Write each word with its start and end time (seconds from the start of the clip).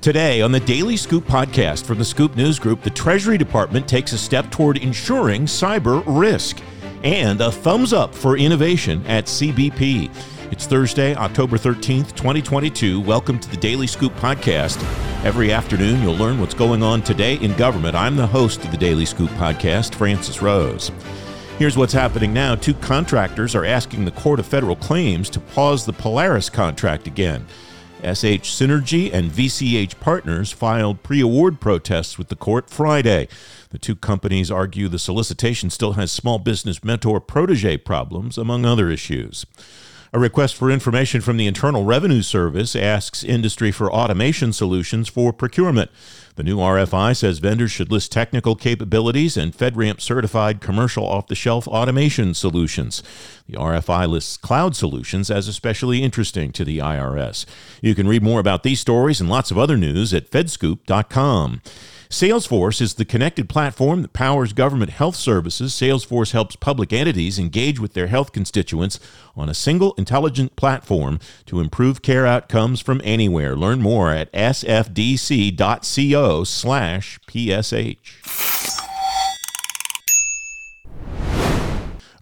Today 0.00 0.40
on 0.40 0.52
the 0.52 0.60
Daily 0.60 0.96
Scoop 0.96 1.24
podcast 1.24 1.84
from 1.84 1.98
the 1.98 2.04
Scoop 2.04 2.36
News 2.36 2.60
Group, 2.60 2.82
the 2.82 2.90
Treasury 2.90 3.36
Department 3.36 3.88
takes 3.88 4.12
a 4.12 4.18
step 4.18 4.50
toward 4.52 4.76
insuring 4.78 5.46
cyber 5.46 6.04
risk 6.06 6.60
and 7.02 7.40
a 7.40 7.50
thumbs 7.50 7.92
up 7.92 8.14
for 8.14 8.36
innovation 8.36 9.04
at 9.06 9.24
CBP. 9.24 10.08
It's 10.52 10.66
Thursday, 10.66 11.16
October 11.16 11.58
13th, 11.58 12.14
2022. 12.14 13.00
Welcome 13.00 13.40
to 13.40 13.50
the 13.50 13.56
Daily 13.56 13.88
Scoop 13.88 14.14
podcast. 14.16 14.80
Every 15.24 15.50
afternoon, 15.50 16.00
you'll 16.02 16.14
learn 16.14 16.38
what's 16.38 16.54
going 16.54 16.84
on 16.84 17.02
today 17.02 17.34
in 17.36 17.56
government. 17.56 17.96
I'm 17.96 18.14
the 18.14 18.28
host 18.28 18.64
of 18.64 18.70
the 18.70 18.76
Daily 18.76 19.06
Scoop 19.06 19.30
podcast, 19.30 19.96
Francis 19.96 20.40
Rose. 20.40 20.92
Here's 21.58 21.76
what's 21.76 21.92
happening 21.92 22.32
now. 22.32 22.54
Two 22.54 22.74
contractors 22.74 23.56
are 23.56 23.64
asking 23.64 24.04
the 24.04 24.12
Court 24.12 24.38
of 24.38 24.46
Federal 24.46 24.76
Claims 24.76 25.28
to 25.30 25.40
pause 25.40 25.84
the 25.84 25.92
Polaris 25.92 26.48
contract 26.48 27.08
again. 27.08 27.44
SH 28.02 28.52
Synergy 28.52 29.12
and 29.12 29.30
VCH 29.30 29.98
Partners 30.00 30.52
filed 30.52 31.02
pre 31.02 31.20
award 31.20 31.60
protests 31.60 32.18
with 32.18 32.28
the 32.28 32.36
court 32.36 32.68
Friday. 32.68 33.28
The 33.70 33.78
two 33.78 33.96
companies 33.96 34.50
argue 34.50 34.88
the 34.88 34.98
solicitation 34.98 35.70
still 35.70 35.94
has 35.94 36.12
small 36.12 36.38
business 36.38 36.84
mentor 36.84 37.20
protege 37.20 37.78
problems, 37.78 38.38
among 38.38 38.64
other 38.64 38.90
issues. 38.90 39.46
A 40.12 40.18
request 40.18 40.54
for 40.54 40.70
information 40.70 41.20
from 41.20 41.36
the 41.36 41.46
Internal 41.46 41.84
Revenue 41.84 42.22
Service 42.22 42.76
asks 42.76 43.24
industry 43.24 43.72
for 43.72 43.92
automation 43.92 44.52
solutions 44.52 45.08
for 45.08 45.32
procurement. 45.32 45.90
The 46.36 46.42
new 46.42 46.58
RFI 46.58 47.16
says 47.16 47.38
vendors 47.38 47.72
should 47.72 47.90
list 47.90 48.12
technical 48.12 48.54
capabilities 48.54 49.36
and 49.36 49.56
FedRAMP 49.56 50.00
certified 50.00 50.60
commercial 50.60 51.04
off 51.04 51.26
the 51.26 51.34
shelf 51.34 51.66
automation 51.66 52.34
solutions. 52.34 53.02
The 53.48 53.56
RFI 53.56 54.08
lists 54.08 54.36
cloud 54.36 54.76
solutions 54.76 55.30
as 55.30 55.48
especially 55.48 56.02
interesting 56.02 56.52
to 56.52 56.64
the 56.64 56.78
IRS. 56.78 57.44
You 57.82 57.94
can 57.94 58.06
read 58.06 58.22
more 58.22 58.38
about 58.38 58.62
these 58.62 58.80
stories 58.80 59.20
and 59.20 59.28
lots 59.28 59.50
of 59.50 59.58
other 59.58 59.76
news 59.76 60.14
at 60.14 60.30
fedscoop.com. 60.30 61.62
Salesforce 62.08 62.80
is 62.80 62.94
the 62.94 63.04
connected 63.04 63.48
platform 63.48 64.02
that 64.02 64.12
powers 64.12 64.52
government 64.52 64.90
health 64.92 65.16
services. 65.16 65.72
Salesforce 65.72 66.30
helps 66.32 66.54
public 66.56 66.92
entities 66.92 67.38
engage 67.38 67.80
with 67.80 67.94
their 67.94 68.06
health 68.06 68.32
constituents 68.32 69.00
on 69.34 69.48
a 69.48 69.54
single 69.54 69.94
intelligent 69.98 70.54
platform 70.56 71.18
to 71.46 71.60
improve 71.60 72.02
care 72.02 72.26
outcomes 72.26 72.80
from 72.80 73.00
anywhere. 73.04 73.56
Learn 73.56 73.80
more 73.80 74.10
at 74.12 74.32
sfdc.co/psh. 74.32 75.56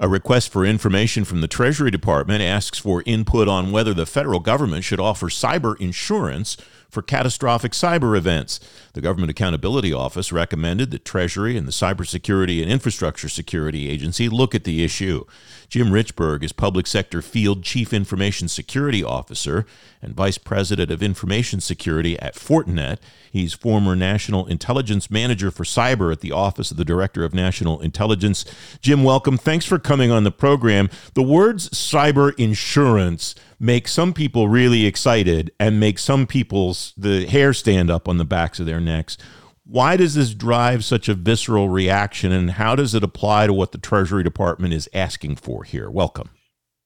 A 0.00 0.08
request 0.08 0.50
for 0.50 0.66
information 0.66 1.24
from 1.24 1.41
the 1.41 1.46
Treasury 1.46 1.91
Department 1.91 2.42
asks 2.42 2.78
for 2.78 3.04
input 3.06 3.46
on 3.48 3.70
whether 3.70 3.94
the 3.94 4.04
federal 4.06 4.41
government 4.41 4.82
should 4.84 4.98
offer 4.98 5.28
cyber 5.28 5.80
insurance 5.80 6.56
for 6.95 7.03
catastrophic 7.03 7.73
cyber 7.73 8.17
events. 8.17 8.61
The 8.95 9.00
Government 9.00 9.31
Accountability 9.31 9.92
Office 9.92 10.33
recommended 10.33 10.92
that 10.92 11.05
Treasury 11.05 11.56
and 11.56 11.67
the 11.67 11.73
Cybersecurity 11.73 12.62
and 12.62 12.70
Infrastructure 12.70 13.28
Security 13.28 13.91
Agency 13.91 14.28
look 14.28 14.55
at 14.55 14.64
the 14.64 14.83
issue. 14.83 15.25
Jim 15.69 15.89
Richberg 15.89 16.45
is 16.45 16.53
Public 16.53 16.87
Sector 16.87 17.20
Field 17.20 17.65
Chief 17.65 17.92
Information 17.92 18.47
Security 18.48 19.03
Officer 19.03 19.67
and 20.00 20.15
Vice 20.15 20.39
President 20.39 20.91
of 20.91 21.03
Information 21.03 21.61
Security 21.61 22.19
at 22.20 22.34
Fortinet. 22.34 22.98
He's 23.31 23.55
former 23.55 23.97
National 23.97 24.47
Intelligence 24.47 25.11
Manager 25.11 25.50
for 25.50 25.65
Cyber 25.65 26.12
at 26.12 26.20
the 26.20 26.31
Office 26.31 26.70
of 26.70 26.77
the 26.77 26.84
Director 26.84 27.25
of 27.25 27.34
National 27.34 27.81
Intelligence. 27.81 28.45
Jim, 28.81 29.03
welcome. 29.03 29.37
Thanks 29.37 29.65
for 29.65 29.81
coming 29.81 30.12
on 30.12 30.22
the 30.22 30.31
program. 30.31 30.89
The 31.15 31.22
words 31.22 31.69
cyber 31.70 32.33
insurance 32.39 33.34
make 33.64 33.88
some 33.88 34.12
people 34.12 34.46
really 34.46 34.84
excited 34.84 35.50
and 35.58 35.80
make 35.80 35.98
some 35.98 36.26
people's 36.26 36.92
the 36.98 37.24
hair 37.24 37.54
stand 37.54 37.90
up 37.90 38.06
on 38.06 38.18
the 38.18 38.24
backs 38.24 38.60
of 38.60 38.66
their 38.66 38.80
necks. 38.80 39.16
Why 39.64 39.96
does 39.96 40.14
this 40.14 40.34
drive 40.34 40.84
such 40.84 41.08
a 41.08 41.14
visceral 41.14 41.70
reaction 41.70 42.30
and 42.30 42.52
how 42.52 42.76
does 42.76 42.94
it 42.94 43.02
apply 43.02 43.46
to 43.46 43.54
what 43.54 43.72
the 43.72 43.78
Treasury 43.78 44.22
Department 44.22 44.74
is 44.74 44.86
asking 44.92 45.36
for 45.36 45.64
here? 45.64 45.88
Welcome. 45.88 46.28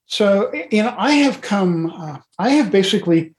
So, 0.05 0.51
you 0.71 0.81
know, 0.81 0.95
I 0.97 1.11
have 1.11 1.41
come, 1.41 1.91
uh, 1.91 2.19
I 2.39 2.51
have 2.51 2.71
basically 2.71 3.35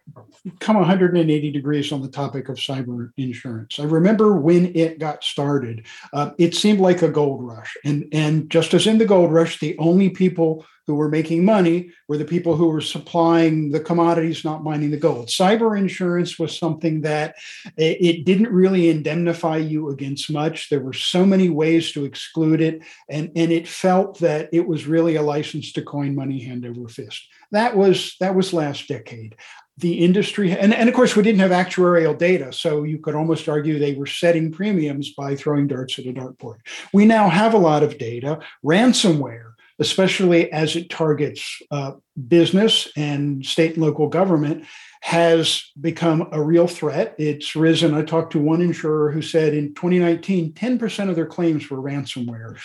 come 0.61 0.77
180 0.77 1.51
degrees 1.51 1.91
on 1.93 2.03
the 2.03 2.09
topic 2.09 2.51
of 2.51 2.57
cyber 2.57 3.11
insurance. 3.17 3.81
I 3.81 3.85
remember 3.85 4.37
when 4.37 4.77
it 4.77 4.99
got 4.99 5.25
started, 5.25 5.87
uh, 6.13 6.33
it 6.37 6.55
seemed 6.55 6.79
like 6.79 7.01
a 7.01 7.09
gold 7.09 7.43
rush. 7.43 7.75
And, 7.87 8.07
and 8.13 8.51
just 8.51 8.75
as 8.75 8.87
in 8.87 8.99
the 8.99 9.07
gold 9.07 9.33
rush, 9.33 9.59
the 9.59 9.77
only 9.79 10.11
people 10.11 10.67
who 10.87 10.95
were 10.95 11.09
making 11.09 11.45
money 11.45 11.91
were 12.09 12.19
the 12.19 12.25
people 12.25 12.57
who 12.57 12.69
were 12.69 12.81
supplying 12.81 13.71
the 13.71 13.81
commodities, 13.81 14.45
not 14.45 14.65
mining 14.65 14.91
the 14.91 14.97
gold. 14.97 15.29
Cyber 15.29 15.79
insurance 15.79 16.39
was 16.39 16.59
something 16.59 17.03
that 17.03 17.37
it 17.77 18.25
didn't 18.25 18.53
really 18.53 18.91
indemnify 18.91 19.59
you 19.59 19.91
against 19.91 20.31
much. 20.31 20.69
There 20.69 20.81
were 20.81 20.93
so 20.93 21.25
many 21.25 21.49
ways 21.49 21.93
to 21.93 22.05
exclude 22.05 22.61
it, 22.61 22.83
and, 23.09 23.31
and 23.37 23.53
it 23.53 23.69
felt 23.69 24.19
that 24.21 24.49
it 24.53 24.67
was 24.67 24.87
really 24.87 25.17
a 25.17 25.23
license 25.23 25.73
to 25.73 25.83
coin 25.83 26.15
money 26.15 26.43
hand 26.43 26.67
over 26.67 26.89
fist. 26.89 27.27
That 27.53 27.77
was 27.77 28.17
that 28.21 28.35
was 28.35 28.53
last 28.53 28.87
decade 28.89 29.37
the 29.81 30.05
industry 30.05 30.53
and, 30.53 30.75
and 30.75 30.89
of 30.89 30.95
course 30.95 31.17
we 31.17 31.23
didn't 31.23 31.41
have 31.41 31.51
actuarial 31.51 32.17
data 32.17 32.53
so 32.53 32.83
you 32.83 32.99
could 32.99 33.15
almost 33.15 33.49
argue 33.49 33.79
they 33.79 33.95
were 33.95 34.07
setting 34.07 34.53
premiums 34.53 35.13
by 35.15 35.35
throwing 35.35 35.67
darts 35.67 35.99
at 35.99 36.05
a 36.05 36.13
dartboard 36.13 36.59
we 36.93 37.07
now 37.07 37.29
have 37.29 37.55
a 37.55 37.59
lot 37.59 37.83
of 37.83 37.97
data 37.97 38.39
ransomware 38.65 39.53
especially 39.81 40.53
as 40.53 40.77
it 40.77 40.91
targets 40.91 41.61
uh, 41.71 41.93
business 42.29 42.89
and 42.97 43.45
state 43.45 43.75
and 43.75 43.83
local 43.83 44.09
government, 44.09 44.65
has 45.03 45.65
become 45.81 46.29
a 46.33 46.43
real 46.43 46.67
threat. 46.67 47.15
It's 47.19 47.57
risen. 47.57 47.95
I 47.95 48.03
talked 48.03 48.33
to 48.33 48.39
one 48.39 48.61
insurer 48.61 49.11
who 49.11 49.23
said 49.23 49.55
in 49.55 49.75
2019, 49.75 50.53
10% 50.53 51.09
of 51.09 51.17
their 51.17 51.27
claims 51.27 51.71
were 51.71 51.79
ransomware. 51.79 52.59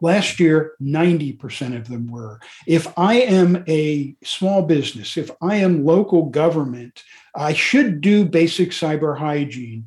Last 0.00 0.40
year, 0.40 0.72
90% 0.82 1.76
of 1.76 1.88
them 1.88 2.10
were. 2.10 2.40
If 2.66 2.92
I 2.98 3.20
am 3.20 3.62
a 3.68 4.16
small 4.24 4.62
business, 4.62 5.16
if 5.18 5.30
I 5.42 5.56
am 5.56 5.84
local 5.84 6.26
government, 6.26 7.04
I 7.36 7.52
should 7.52 8.00
do 8.00 8.24
basic 8.24 8.70
cyber 8.70 9.16
hygiene. 9.16 9.86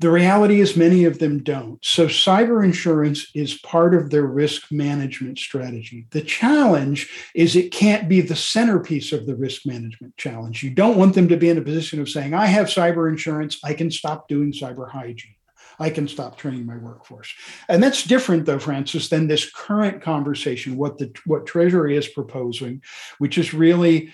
The 0.00 0.10
reality 0.10 0.60
is, 0.60 0.78
many 0.78 1.04
of 1.04 1.18
them 1.18 1.42
don't. 1.42 1.78
So, 1.84 2.06
cyber 2.06 2.64
insurance 2.64 3.30
is 3.34 3.58
part 3.58 3.94
of 3.94 4.08
their 4.08 4.24
risk 4.24 4.72
management 4.72 5.38
strategy. 5.38 6.06
The 6.10 6.22
challenge 6.22 7.30
is 7.34 7.54
it 7.54 7.70
can't 7.70 8.08
be 8.08 8.22
the 8.22 8.34
centerpiece 8.34 9.12
of 9.12 9.26
the 9.26 9.36
risk 9.36 9.66
management 9.66 10.16
challenge. 10.16 10.62
You 10.62 10.70
don't 10.70 10.96
want 10.96 11.14
them 11.14 11.28
to 11.28 11.36
be 11.36 11.50
in 11.50 11.58
a 11.58 11.62
position 11.62 12.00
of 12.00 12.08
saying, 12.08 12.32
I 12.32 12.46
have 12.46 12.68
cyber 12.68 13.10
insurance, 13.10 13.60
I 13.62 13.74
can 13.74 13.90
stop 13.90 14.26
doing 14.26 14.52
cyber 14.52 14.90
hygiene. 14.90 15.34
I 15.78 15.90
can 15.90 16.08
stop 16.08 16.36
training 16.36 16.66
my 16.66 16.76
workforce. 16.76 17.34
And 17.68 17.82
that's 17.82 18.04
different, 18.04 18.46
though, 18.46 18.58
Francis, 18.58 19.08
than 19.08 19.28
this 19.28 19.50
current 19.50 20.02
conversation, 20.02 20.76
what 20.76 20.98
the 20.98 21.14
what 21.24 21.46
Treasury 21.46 21.96
is 21.96 22.08
proposing, 22.08 22.82
which 23.18 23.38
is 23.38 23.54
really 23.54 24.12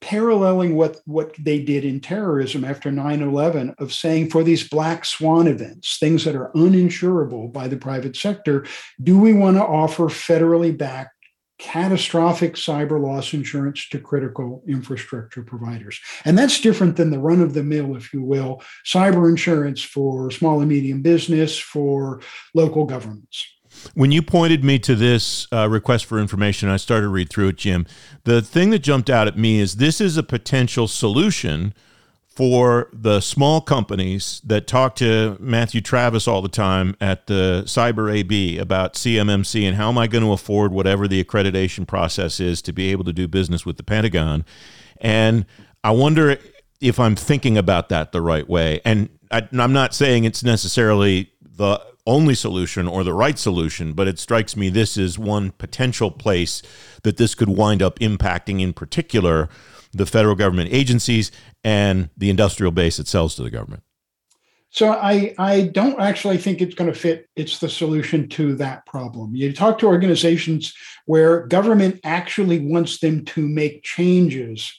paralleling 0.00 0.74
what 0.74 1.00
what 1.06 1.34
they 1.38 1.62
did 1.62 1.84
in 1.84 2.00
terrorism 2.00 2.64
after 2.64 2.90
9-11 2.90 3.74
of 3.78 3.92
saying 3.92 4.30
for 4.30 4.42
these 4.42 4.68
black 4.68 5.04
swan 5.04 5.46
events 5.46 5.98
things 5.98 6.24
that 6.24 6.36
are 6.36 6.50
uninsurable 6.54 7.52
by 7.52 7.68
the 7.68 7.76
private 7.76 8.16
sector 8.16 8.66
do 9.02 9.18
we 9.18 9.32
want 9.32 9.56
to 9.56 9.62
offer 9.62 10.04
federally 10.04 10.76
backed 10.76 11.12
catastrophic 11.58 12.54
cyber 12.54 13.00
loss 13.00 13.32
insurance 13.32 13.88
to 13.88 13.98
critical 13.98 14.62
infrastructure 14.68 15.42
providers? 15.42 15.98
And 16.24 16.36
that's 16.36 16.60
different 16.60 16.96
than 16.96 17.10
the 17.10 17.18
run 17.18 17.40
of 17.40 17.54
the 17.54 17.62
mill 17.62 17.96
if 17.96 18.12
you 18.12 18.22
will 18.22 18.62
cyber 18.84 19.28
insurance 19.28 19.82
for 19.82 20.30
small 20.30 20.60
and 20.60 20.68
medium 20.68 21.00
business 21.00 21.56
for 21.56 22.20
local 22.54 22.84
governments 22.84 23.55
when 23.94 24.12
you 24.12 24.22
pointed 24.22 24.64
me 24.64 24.78
to 24.80 24.94
this 24.94 25.46
uh, 25.52 25.68
request 25.68 26.04
for 26.06 26.18
information, 26.18 26.68
I 26.68 26.76
started 26.76 27.02
to 27.04 27.08
read 27.08 27.30
through 27.30 27.48
it, 27.48 27.56
Jim. 27.56 27.86
The 28.24 28.42
thing 28.42 28.70
that 28.70 28.80
jumped 28.80 29.10
out 29.10 29.26
at 29.26 29.38
me 29.38 29.58
is 29.60 29.76
this 29.76 30.00
is 30.00 30.16
a 30.16 30.22
potential 30.22 30.88
solution 30.88 31.74
for 32.36 32.90
the 32.92 33.18
small 33.20 33.62
companies 33.62 34.42
that 34.44 34.66
talk 34.66 34.94
to 34.96 35.38
Matthew 35.40 35.80
Travis 35.80 36.28
all 36.28 36.42
the 36.42 36.50
time 36.50 36.94
at 37.00 37.26
the 37.28 37.62
Cyber 37.64 38.14
AB 38.14 38.58
about 38.58 38.92
CMMC 38.92 39.66
and 39.66 39.74
how 39.74 39.88
am 39.88 39.96
I 39.96 40.06
going 40.06 40.22
to 40.22 40.32
afford 40.32 40.70
whatever 40.70 41.08
the 41.08 41.24
accreditation 41.24 41.86
process 41.86 42.38
is 42.38 42.60
to 42.62 42.74
be 42.74 42.92
able 42.92 43.04
to 43.04 43.12
do 43.14 43.26
business 43.26 43.64
with 43.64 43.78
the 43.78 43.82
Pentagon. 43.82 44.44
And 45.00 45.46
I 45.82 45.92
wonder 45.92 46.36
if 46.82 47.00
I'm 47.00 47.16
thinking 47.16 47.56
about 47.56 47.88
that 47.88 48.12
the 48.12 48.20
right 48.20 48.46
way. 48.46 48.82
And 48.84 49.08
I, 49.30 49.48
I'm 49.52 49.72
not 49.72 49.94
saying 49.94 50.24
it's 50.24 50.44
necessarily 50.44 51.32
the 51.40 51.80
only 52.06 52.34
solution 52.34 52.86
or 52.86 53.04
the 53.04 53.12
right 53.12 53.38
solution, 53.38 53.92
but 53.92 54.08
it 54.08 54.18
strikes 54.18 54.56
me 54.56 54.68
this 54.68 54.96
is 54.96 55.18
one 55.18 55.50
potential 55.52 56.10
place 56.10 56.62
that 57.02 57.16
this 57.16 57.34
could 57.34 57.48
wind 57.48 57.82
up 57.82 57.98
impacting, 57.98 58.60
in 58.60 58.72
particular, 58.72 59.48
the 59.92 60.06
federal 60.06 60.34
government 60.34 60.70
agencies 60.72 61.30
and 61.64 62.10
the 62.16 62.30
industrial 62.30 62.72
base 62.72 62.96
that 62.98 63.08
sells 63.08 63.34
to 63.34 63.42
the 63.42 63.50
government. 63.50 63.82
So 64.70 64.92
I, 64.92 65.34
I 65.38 65.62
don't 65.62 65.98
actually 66.00 66.36
think 66.36 66.60
it's 66.60 66.74
going 66.74 66.92
to 66.92 66.98
fit. 66.98 67.28
It's 67.34 67.60
the 67.60 67.68
solution 67.68 68.28
to 68.30 68.54
that 68.56 68.84
problem. 68.84 69.34
You 69.34 69.52
talk 69.52 69.78
to 69.78 69.86
organizations 69.86 70.74
where 71.06 71.46
government 71.46 72.00
actually 72.04 72.58
wants 72.58 72.98
them 72.98 73.24
to 73.26 73.48
make 73.48 73.84
changes 73.84 74.72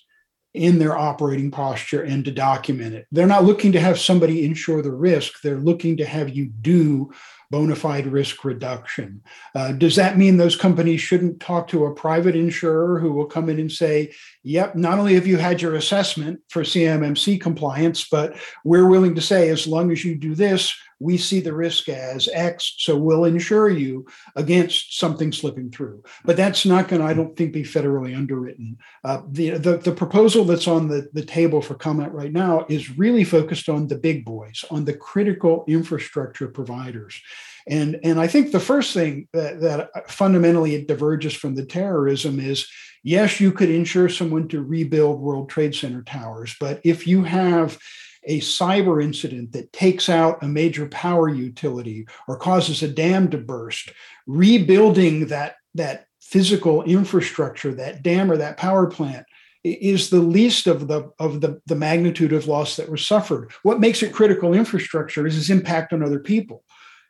in 0.58 0.80
their 0.80 0.98
operating 0.98 1.52
posture 1.52 2.02
and 2.02 2.26
to 2.26 2.32
document 2.32 2.96
it. 2.96 3.08
They're 3.12 3.28
not 3.28 3.46
looking 3.46 3.72
to 3.74 3.80
have 3.80 4.00
somebody 4.00 4.46
insure 4.46 4.82
the 4.82 4.92
risk, 4.92 5.42
they're 5.42 5.60
looking 5.60 5.98
to 5.98 6.06
have 6.06 6.30
you 6.30 6.48
do 6.48 7.12
bona 7.50 7.76
fide 7.76 8.08
risk 8.08 8.44
reduction. 8.44 9.22
Uh, 9.56 9.72
does 9.72 9.96
that 9.96 10.18
mean 10.18 10.38
those 10.38 10.56
companies 10.56 11.00
shouldn't 11.00 11.40
talk 11.40 11.68
to 11.70 11.86
a 11.86 11.94
private 11.94 12.36
insurer 12.36 13.00
who 13.00 13.14
will 13.14 13.26
come 13.26 13.50
in 13.50 13.60
and 13.60 13.72
say, 13.72 14.14
yep, 14.48 14.76
not 14.76 14.98
only 14.98 15.16
have 15.16 15.28
you 15.28 15.38
had 15.38 15.62
your 15.62 15.76
assessment 15.76 16.40
for 16.50 16.64
CMMC 16.64 17.40
compliance, 17.42 18.08
but 18.10 18.36
we're 18.64 18.88
willing 18.88 19.14
to 19.16 19.22
say, 19.22 19.50
as 19.50 19.68
long 19.68 19.92
as 19.92 20.06
you 20.06 20.16
do 20.16 20.36
this, 20.36 20.74
we 21.00 21.18
see 21.18 21.42
the 21.42 21.54
risk 21.54 21.90
as 21.90 22.30
X, 22.34 22.76
so 22.78 22.98
we'll 22.98 23.26
insure 23.26 23.70
you 23.70 24.06
against 24.36 24.98
something 24.98 25.32
slipping 25.32 25.70
through. 25.70 26.02
But 26.24 26.38
that's 26.38 26.66
not 26.66 26.88
going 26.88 27.02
to, 27.02 27.08
I 27.08 27.14
don't 27.14 27.36
think, 27.36 27.54
be 27.54 27.64
federally 27.64 28.16
underwritten. 28.16 28.78
Uh, 29.04 29.22
the, 29.30 29.52
the, 29.52 29.78
the 29.78 29.92
proposal 29.92 30.46
that's 30.46 30.68
on 30.68 30.88
the, 30.88 31.10
the 31.14 31.26
table 31.26 31.62
for 31.62 31.76
comment 31.76 32.14
right 32.14 32.32
now 32.32 32.66
is 32.70 32.98
really 32.98 33.26
focused 33.26 33.70
on 33.70 33.88
the 33.88 33.98
big 33.98 34.26
boys, 34.26 34.64
on 34.72 34.86
the 34.86 34.94
critical 34.94 35.66
infrastructure 35.68 36.48
providers. 36.48 37.22
And, 37.68 38.00
and 38.04 38.20
I 38.20 38.28
think 38.28 38.52
the 38.52 38.60
first 38.60 38.94
thing 38.94 39.28
that, 39.34 39.60
that 39.62 40.10
fundamentally 40.10 40.76
it 40.76 40.88
diverges 40.88 41.34
from 41.34 41.56
the 41.56 41.66
terrorism 41.66 42.40
is 42.40 42.68
yes, 43.04 43.40
you 43.40 43.52
could 43.52 43.70
insure 43.70 44.10
someone 44.10 44.48
to 44.50 44.62
rebuild 44.62 45.20
World 45.20 45.50
Trade 45.50 45.76
Center 45.76 46.04
towers, 46.04 46.56
but 46.60 46.82
if 46.84 47.08
you 47.08 47.24
have 47.24 47.78
a 48.24 48.42
cyber 48.42 49.02
incident 49.02 49.54
that 49.54 49.72
takes 49.72 50.10
out 50.10 50.44
a 50.44 50.48
major 50.48 50.88
power 50.88 51.30
utility 51.30 52.06
or 52.28 52.38
causes 52.38 52.84
a 52.84 52.88
dam 52.88 53.30
to 53.30 53.38
burst, 53.38 53.92
rebuilding 54.26 55.28
that, 55.28 55.56
that 55.76 56.08
physical 56.22 56.84
infrastructure, 56.84 57.74
that 57.74 58.04
dam 58.04 58.30
or 58.30 58.38
that 58.38 58.58
power 58.58 58.88
plant, 58.88 59.26
is 59.64 60.10
the 60.10 60.20
least 60.20 60.68
of 60.68 60.88
the 60.88 61.10
of 61.20 61.42
the, 61.42 61.62
the 61.66 61.76
magnitude 61.76 62.32
of 62.32 62.48
loss 62.48 62.76
that 62.76 62.90
was 62.90 63.06
suffered. 63.06 63.52
What 63.64 63.80
makes 63.80 64.04
it 64.04 64.14
critical 64.14 64.54
infrastructure 64.54 65.26
is 65.28 65.38
its 65.38 65.50
impact 65.50 65.94
on 65.94 66.04
other 66.04 66.20
people. 66.20 66.64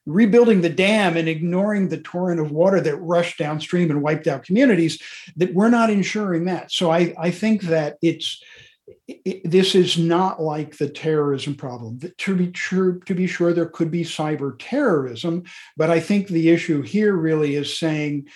Rebuilding 0.08 0.62
the 0.62 0.70
dam 0.70 1.18
and 1.18 1.28
ignoring 1.28 1.90
the 1.90 2.00
torrent 2.00 2.40
of 2.40 2.52
water 2.52 2.82
that 2.82 2.96
rushed 2.96 3.38
downstream 3.38 3.92
and 3.92 4.02
wiped 4.02 4.26
out 4.26 4.44
communities, 4.44 5.02
that 5.36 5.54
we're 5.54 5.70
not 5.70 5.90
insuring 5.90 6.46
that. 6.46 6.72
So 6.72 6.90
I, 6.90 7.14
I 7.20 7.30
think 7.30 7.64
that 7.64 7.98
it's 8.02 8.42
it, 9.08 9.42
this 9.44 9.76
is 9.76 9.98
not 9.98 10.42
like 10.42 10.78
the 10.78 10.90
terrorism 10.90 11.56
problem. 11.56 12.00
To 12.18 12.36
be 12.36 12.48
true, 12.48 13.02
to 13.02 13.14
be 13.14 13.28
sure, 13.28 13.54
there 13.54 13.66
could 13.66 13.92
be 13.92 14.04
cyber 14.04 14.56
terrorism, 14.58 15.44
but 15.76 15.90
I 15.90 16.00
think 16.00 16.28
the 16.28 16.50
issue 16.50 16.82
here 16.82 17.14
really 17.14 17.56
is 17.56 17.78
saying 17.78 18.28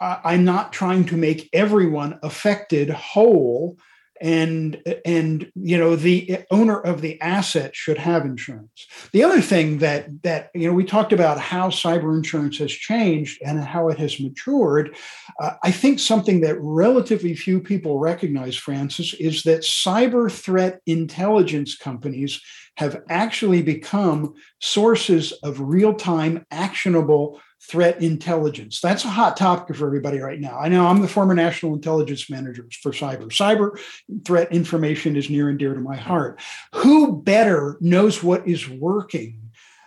I'm 0.00 0.44
not 0.44 0.72
trying 0.72 1.06
to 1.06 1.16
make 1.16 1.48
everyone 1.52 2.18
affected 2.22 2.90
whole 2.90 3.78
and 4.20 4.82
and 5.04 5.50
you 5.54 5.78
know 5.78 5.96
the 5.96 6.38
owner 6.50 6.80
of 6.80 7.00
the 7.00 7.20
asset 7.20 7.74
should 7.74 7.98
have 7.98 8.24
insurance. 8.24 8.86
The 9.12 9.24
other 9.24 9.40
thing 9.40 9.78
that 9.78 10.22
that 10.22 10.50
you 10.54 10.68
know 10.68 10.74
we 10.74 10.84
talked 10.84 11.12
about 11.12 11.38
how 11.38 11.70
cyber 11.70 12.16
insurance 12.16 12.58
has 12.58 12.72
changed 12.72 13.40
and 13.44 13.62
how 13.62 13.88
it 13.88 13.98
has 13.98 14.20
matured. 14.20 14.96
Uh, 15.40 15.52
i 15.62 15.70
think 15.70 15.98
something 15.98 16.40
that 16.40 16.56
relatively 16.60 17.34
few 17.34 17.60
people 17.60 17.98
recognize 17.98 18.56
francis 18.56 19.14
is 19.14 19.42
that 19.42 19.60
cyber 19.60 20.30
threat 20.30 20.80
intelligence 20.86 21.76
companies 21.76 22.40
have 22.76 23.02
actually 23.08 23.62
become 23.62 24.34
sources 24.60 25.32
of 25.42 25.60
real-time 25.60 26.44
actionable 26.50 27.40
threat 27.68 28.00
intelligence. 28.00 28.80
That's 28.80 29.04
a 29.04 29.08
hot 29.08 29.36
topic 29.36 29.76
for 29.76 29.86
everybody 29.86 30.18
right 30.18 30.40
now. 30.40 30.58
I 30.58 30.68
know 30.68 30.86
I'm 30.86 31.02
the 31.02 31.08
former 31.08 31.34
national 31.34 31.74
intelligence 31.74 32.30
manager 32.30 32.66
for 32.82 32.92
cyber. 32.92 33.26
Cyber 33.26 33.78
threat 34.24 34.52
information 34.52 35.16
is 35.16 35.30
near 35.30 35.48
and 35.48 35.58
dear 35.58 35.74
to 35.74 35.80
my 35.80 35.96
heart. 35.96 36.40
Who 36.74 37.20
better 37.22 37.76
knows 37.80 38.22
what 38.22 38.46
is 38.46 38.68
working 38.68 39.45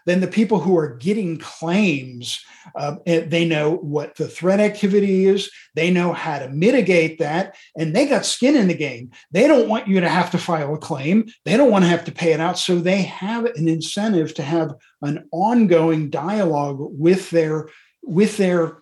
then 0.10 0.22
the 0.22 0.28
people 0.28 0.60
who 0.60 0.78
are 0.78 0.96
getting 0.96 1.38
claims, 1.38 2.44
uh, 2.76 2.96
eh, 3.06 3.26
they 3.28 3.46
know 3.46 3.76
what 3.76 4.16
the 4.16 4.28
threat 4.28 4.60
activity 4.60 5.26
is, 5.26 5.52
they 5.76 5.92
know 5.92 6.14
how 6.14 6.40
to 6.40 6.50
mitigate 6.50 7.20
that, 7.20 7.56
and 7.78 7.96
they 7.96 8.08
got 8.08 8.26
skin 8.26 8.56
in 8.56 8.68
the 8.68 8.74
game. 8.74 9.12
They 9.32 9.48
don't 9.48 9.70
want 9.70 9.88
you 9.88 10.00
to 10.00 10.10
have 10.10 10.32
to 10.32 10.38
file 10.38 10.74
a 10.74 10.78
claim, 10.78 11.28
they 11.46 11.56
don't 11.56 11.72
want 11.72 11.84
to 11.84 11.90
have 11.90 12.06
to 12.06 12.12
pay 12.12 12.34
it 12.34 12.40
out. 12.40 12.58
So 12.58 12.80
they 12.80 13.04
have 13.04 13.46
an 13.46 13.68
incentive 13.68 14.34
to 14.36 14.44
have 14.44 14.74
an 15.02 15.28
ongoing 15.32 16.10
dialogue 16.10 16.78
with 16.80 17.30
their 17.30 17.70
with 18.02 18.38
their 18.38 18.82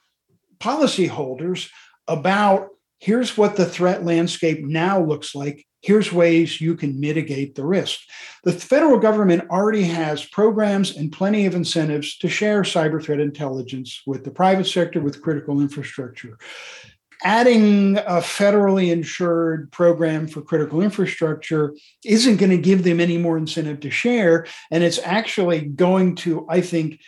policyholders 0.60 1.70
about 2.08 2.70
here's 3.00 3.38
what 3.38 3.56
the 3.56 3.66
threat 3.66 4.04
landscape 4.04 4.60
now 4.64 5.00
looks 5.00 5.36
like 5.36 5.66
Here's 5.82 6.12
ways 6.12 6.60
you 6.60 6.76
can 6.76 7.00
mitigate 7.00 7.56
the 7.56 7.66
risk. 7.66 8.00
The 8.44 8.52
federal 8.52 8.98
government 8.98 9.50
already 9.50 9.84
has 9.84 10.26
programs 10.26 10.98
and 10.98 11.12
plenty 11.12 11.46
of 11.46 11.56
incentives 11.56 12.18
to 12.18 12.28
share 12.28 12.64
cyber 12.64 13.02
threat 13.02 13.20
intelligence 13.20 14.02
with 14.06 14.24
the 14.24 14.32
private 14.32 14.66
sector, 14.66 15.00
with 15.00 15.22
critical 15.22 15.62
infrastructure. 15.62 16.38
Adding 17.24 17.98
a 17.98 18.22
federally 18.22 18.92
insured 18.92 19.72
program 19.72 20.28
for 20.28 20.42
critical 20.42 20.82
infrastructure 20.82 21.74
isn't 22.04 22.38
going 22.38 22.52
to 22.52 22.58
give 22.58 22.84
them 22.84 23.00
any 23.00 23.18
more 23.18 23.38
incentive 23.38 23.80
to 23.82 23.90
share. 23.90 24.46
And 24.72 24.84
it's 24.84 25.00
actually 25.00 25.62
going 25.62 26.16
to, 26.18 26.46
I 26.50 26.62
think, 26.62 27.00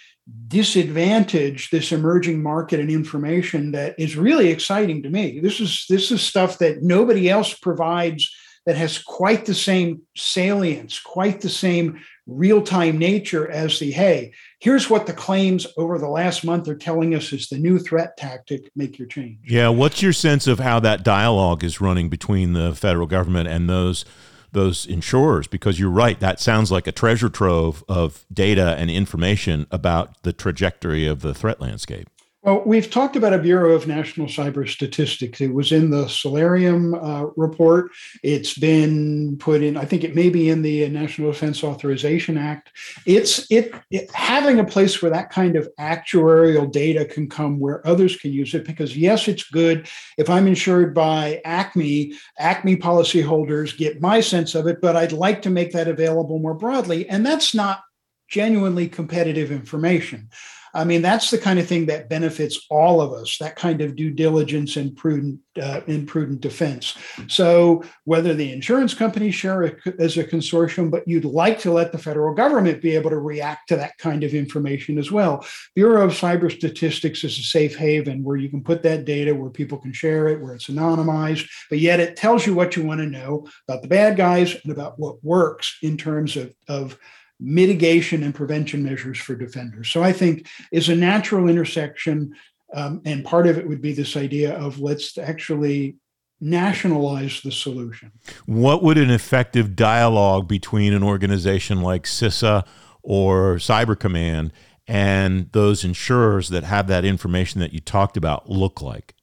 disadvantage 0.48 1.70
this 1.70 1.92
emerging 1.92 2.42
market 2.42 2.80
and 2.80 2.90
information 2.90 3.72
that 3.72 3.96
is 4.00 4.18
really 4.18 4.50
exciting 4.50 5.04
to 5.04 5.10
me. 5.10 5.40
This 5.40 5.60
is 5.60 5.86
this 5.90 6.12
is 6.12 6.22
stuff 6.22 6.58
that 6.58 6.82
nobody 6.82 7.30
else 7.30 7.54
provides 7.54 8.34
that 8.66 8.76
has 8.76 9.00
quite 9.00 9.46
the 9.46 9.54
same 9.54 10.02
salience, 10.16 11.00
quite 11.00 11.42
the 11.42 11.50
same 11.50 12.00
real 12.28 12.62
time 12.62 12.98
nature 12.98 13.50
as 13.50 13.80
the 13.80 13.92
hey, 13.92 14.34
here's 14.60 14.90
what 14.90 15.08
the 15.08 15.14
claims 15.14 15.66
over 15.78 15.98
the 15.98 16.10
last 16.10 16.44
month 16.44 16.68
are 16.68 16.76
telling 16.76 17.16
us 17.16 17.34
is 17.34 17.48
the 17.48 17.58
new 17.58 17.80
threat 17.80 18.18
tactic, 18.18 18.70
make 18.76 19.00
your 19.00 19.08
change. 19.08 19.40
Yeah. 19.46 19.70
What's 19.70 20.02
your 20.02 20.14
sense 20.14 20.48
of 20.48 20.60
how 20.60 20.80
that 20.82 21.04
dialogue 21.04 21.64
is 21.64 21.82
running 21.82 22.10
between 22.10 22.54
the 22.54 22.76
federal 22.76 23.08
government 23.08 23.48
and 23.50 23.70
those? 23.70 24.06
Those 24.52 24.86
insurers 24.86 25.48
because 25.48 25.80
you're 25.80 25.90
right 25.90 26.20
that 26.20 26.40
sounds 26.40 26.72
like 26.72 26.88
a 26.88 26.92
treasure 26.92 27.30
trove 27.30 27.84
of 27.88 28.26
data 28.32 28.76
and 28.78 28.90
information 28.90 29.68
about 29.72 30.22
the 30.24 30.34
trajectory 30.34 31.06
of 31.06 31.22
the 31.22 31.34
threat 31.34 31.62
landscape 31.62 32.10
well, 32.42 32.64
we've 32.66 32.90
talked 32.90 33.18
about 33.18 33.34
a 33.34 33.38
Bureau 33.38 33.74
of 33.74 33.86
National 33.86 34.28
Cyber 34.28 34.68
Statistics. 34.68 35.42
It 35.42 35.54
was 35.54 35.74
in 35.74 35.90
the 35.90 36.08
Solarium 36.08 36.94
uh, 36.94 37.26
report. 37.36 37.92
It's 38.24 38.58
been 38.58 39.38
put 39.40 39.62
in, 39.62 39.76
I 39.76 39.84
think 39.84 40.06
it 40.06 40.16
may 40.16 40.30
be 40.30 40.50
in 40.50 40.62
the 40.62 40.88
National 40.88 41.34
Defense 41.34 41.66
Authorization 41.66 42.38
Act. 42.38 42.72
It's 43.06 43.46
it, 43.52 43.74
it 43.92 44.10
having 44.12 44.58
a 44.58 44.64
place 44.64 45.02
where 45.02 45.12
that 45.12 45.32
kind 45.32 45.58
of 45.58 45.68
actuarial 45.78 46.72
data 46.72 47.04
can 47.04 47.28
come 47.28 47.60
where 47.60 47.86
others 47.86 48.16
can 48.16 48.32
use 48.32 48.54
it. 48.54 48.66
Because 48.66 48.96
yes, 48.96 49.28
it's 49.28 49.44
good 49.50 49.90
if 50.18 50.30
I'm 50.30 50.48
insured 50.48 50.94
by 50.94 51.42
Acme, 51.44 52.14
Acme 52.38 52.78
policyholders 52.78 53.78
get 53.78 54.02
my 54.02 54.22
sense 54.22 54.56
of 54.56 54.66
it, 54.66 54.80
but 54.80 54.96
I'd 54.96 55.12
like 55.12 55.42
to 55.42 55.50
make 55.50 55.74
that 55.74 55.90
available 55.90 56.40
more 56.40 56.54
broadly. 56.54 57.08
And 57.10 57.26
that's 57.26 57.54
not 57.54 57.82
genuinely 58.30 58.88
competitive 58.88 59.52
information. 59.52 60.30
I 60.74 60.84
mean, 60.84 61.02
that's 61.02 61.32
the 61.32 61.38
kind 61.38 61.60
of 61.60 61.68
thing 61.68 61.88
that 61.88 62.10
benefits 62.10 62.66
all 62.70 63.02
of 63.02 63.14
us. 63.14 63.38
That 63.40 63.56
kind 63.56 63.82
of 63.82 63.96
due 63.96 64.12
diligence 64.12 64.78
and 64.78 64.96
prudent 64.96 65.40
uh, 65.62 65.82
and 65.88 66.08
prudent 66.08 66.42
defense. 66.42 66.96
So 67.28 67.84
whether 68.06 68.34
the 68.34 68.52
insurance 68.52 68.94
companies 68.94 69.36
share 69.36 69.64
it 69.64 69.80
as 70.00 70.18
a 70.18 70.24
consortium, 70.24 70.90
but 70.90 71.08
you'd 71.08 71.26
like 71.26 71.60
to 71.60 71.72
let 71.72 71.92
the 71.92 71.98
federal 71.98 72.34
government 72.34 72.82
be 72.82 72.96
able 72.96 73.10
to 73.10 73.18
react 73.18 73.68
to 73.70 73.76
that 73.76 73.98
kind 73.98 74.24
of 74.24 74.34
information 74.34 74.98
as 74.98 75.12
well. 75.12 75.46
Bureau 75.76 76.06
of 76.06 76.12
Cyber 76.12 76.52
Statistics 76.52 77.24
is 77.24 77.38
a 77.38 77.44
safe 77.44 77.76
haven 77.76 78.24
where 78.24 78.38
you 78.38 78.50
can 78.50 78.64
put 78.64 78.84
that 78.84 79.06
data 79.06 79.36
where 79.36 79.50
people 79.50 79.78
can 79.78 79.94
share 79.94 80.28
it, 80.30 80.42
where 80.42 80.54
it's 80.54 80.68
anonymized, 80.68 81.50
but 81.70 81.80
yet 81.80 82.00
it 82.00 82.16
tells 82.16 82.46
you 82.46 82.54
what 82.54 82.76
you 82.76 82.84
want 82.84 83.00
to 83.00 83.06
know 83.06 83.48
about 83.68 83.82
the 83.82 83.88
bad 83.88 84.18
guys 84.18 84.56
and 84.64 84.72
about 84.72 85.00
what 85.00 85.24
works 85.24 85.78
in 85.82 85.98
terms 85.98 86.38
of, 86.38 86.54
of 86.68 86.98
mitigation 87.40 88.24
and 88.24 88.36
prevention 88.36 88.84
measures 88.84 89.18
for 89.18 89.36
defenders. 89.36 89.90
So 89.90 90.04
I 90.04 90.12
think 90.12 90.48
is 90.72 90.90
a 90.90 90.96
natural 90.96 91.48
intersection. 91.48 92.36
Um, 92.74 93.02
and 93.06 93.26
part 93.26 93.48
of 93.48 93.58
it 93.58 93.68
would 93.68 93.82
be 93.82 93.94
this 93.94 94.18
idea 94.18 94.56
of 94.58 94.80
let's 94.80 95.18
actually 95.18 95.96
nationalize 96.42 97.42
the 97.42 97.52
solution. 97.52 98.12
What 98.46 98.84
would 98.84 98.98
an 98.98 99.10
effective 99.10 99.76
dialogue 99.76 100.48
between 100.48 100.94
an 100.94 101.04
organization 101.04 101.82
like 101.82 102.04
CISA 102.04 102.66
or 103.04 103.56
Cyber 103.56 103.98
Command 104.00 104.52
and 104.88 105.52
those 105.52 105.84
insurers 105.84 106.50
that 106.50 106.64
have 106.64 106.88
that 106.88 107.06
information 107.06 107.60
that 107.62 107.74
you 107.74 107.80
talked 107.80 108.18
about 108.18 108.50
look 108.50 108.82
like? 108.82 109.16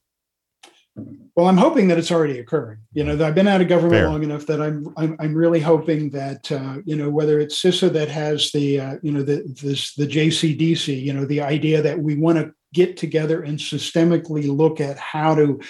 Well, 1.34 1.48
I'm 1.48 1.58
hoping 1.58 1.88
that 1.88 1.98
it's 1.98 2.10
already 2.10 2.38
occurring. 2.38 2.78
You 2.94 3.04
know, 3.04 3.24
I've 3.24 3.34
been 3.34 3.48
out 3.48 3.60
of 3.60 3.68
government 3.68 4.00
Fair. 4.00 4.08
long 4.08 4.22
enough 4.22 4.46
that 4.46 4.62
I'm, 4.62 4.92
I'm 4.96 5.16
I'm 5.20 5.34
really 5.34 5.60
hoping 5.60 6.08
that 6.10 6.50
uh, 6.50 6.78
you 6.86 6.96
know 6.96 7.10
whether 7.10 7.38
it's 7.38 7.60
CISA 7.62 7.92
that 7.92 8.08
has 8.08 8.50
the 8.52 8.80
uh, 8.80 8.96
you 9.02 9.12
know 9.12 9.22
the 9.22 9.42
this 9.62 9.94
the 9.94 10.06
JCDC, 10.06 11.02
you 11.02 11.12
know, 11.12 11.26
the 11.26 11.42
idea 11.42 11.82
that 11.82 11.98
we 11.98 12.16
want 12.16 12.38
to 12.38 12.52
get 12.72 12.96
together 12.96 13.42
and 13.42 13.58
systemically 13.58 14.48
look 14.48 14.80
at 14.80 14.98
how 14.98 15.34
to 15.34 15.60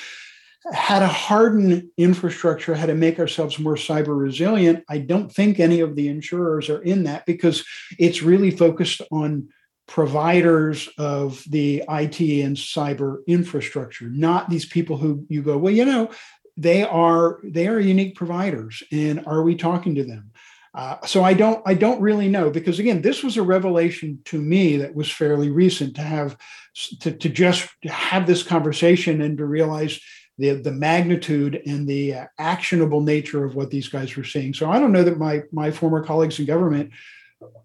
how 0.72 0.98
to 0.98 1.06
harden 1.06 1.90
infrastructure, 1.96 2.74
how 2.74 2.86
to 2.86 2.94
make 2.94 3.18
ourselves 3.18 3.58
more 3.58 3.76
cyber 3.76 4.18
resilient. 4.18 4.84
I 4.88 4.98
don't 4.98 5.32
think 5.32 5.58
any 5.58 5.80
of 5.80 5.96
the 5.96 6.08
insurers 6.08 6.68
are 6.68 6.82
in 6.82 7.04
that 7.04 7.26
because 7.26 7.64
it's 7.98 8.22
really 8.22 8.50
focused 8.50 9.02
on 9.10 9.48
providers 9.86 10.88
of 10.98 11.44
the 11.48 11.82
IT 11.88 12.20
and 12.20 12.56
cyber 12.56 13.24
infrastructure, 13.26 14.06
not 14.08 14.50
these 14.50 14.66
people 14.66 14.96
who 14.96 15.24
you 15.28 15.42
go, 15.42 15.56
well, 15.56 15.72
you 15.72 15.84
know, 15.84 16.10
they 16.56 16.82
are 16.82 17.40
they 17.44 17.68
are 17.68 17.78
unique 17.78 18.14
providers, 18.14 18.82
and 18.90 19.24
are 19.26 19.42
we 19.42 19.54
talking 19.54 19.94
to 19.94 20.04
them? 20.04 20.30
Uh, 20.74 20.96
so 21.06 21.22
I 21.22 21.34
don't 21.34 21.62
I 21.66 21.74
don't 21.74 22.00
really 22.00 22.28
know 22.28 22.50
because 22.50 22.78
again 22.78 23.02
this 23.02 23.22
was 23.22 23.36
a 23.36 23.42
revelation 23.42 24.20
to 24.26 24.40
me 24.40 24.76
that 24.78 24.94
was 24.94 25.10
fairly 25.10 25.50
recent 25.50 25.96
to 25.96 26.02
have 26.02 26.36
to, 27.00 27.12
to 27.12 27.28
just 27.28 27.68
have 27.84 28.26
this 28.26 28.42
conversation 28.42 29.22
and 29.22 29.38
to 29.38 29.46
realize 29.46 30.00
the 30.38 30.50
the 30.52 30.72
magnitude 30.72 31.62
and 31.66 31.86
the 31.86 32.14
uh, 32.14 32.26
actionable 32.38 33.00
nature 33.00 33.44
of 33.44 33.54
what 33.54 33.70
these 33.70 33.88
guys 33.88 34.16
were 34.16 34.24
seeing. 34.24 34.52
So 34.52 34.70
I 34.70 34.78
don't 34.78 34.92
know 34.92 35.04
that 35.04 35.18
my 35.18 35.42
my 35.52 35.70
former 35.70 36.02
colleagues 36.02 36.38
in 36.38 36.46
government 36.46 36.92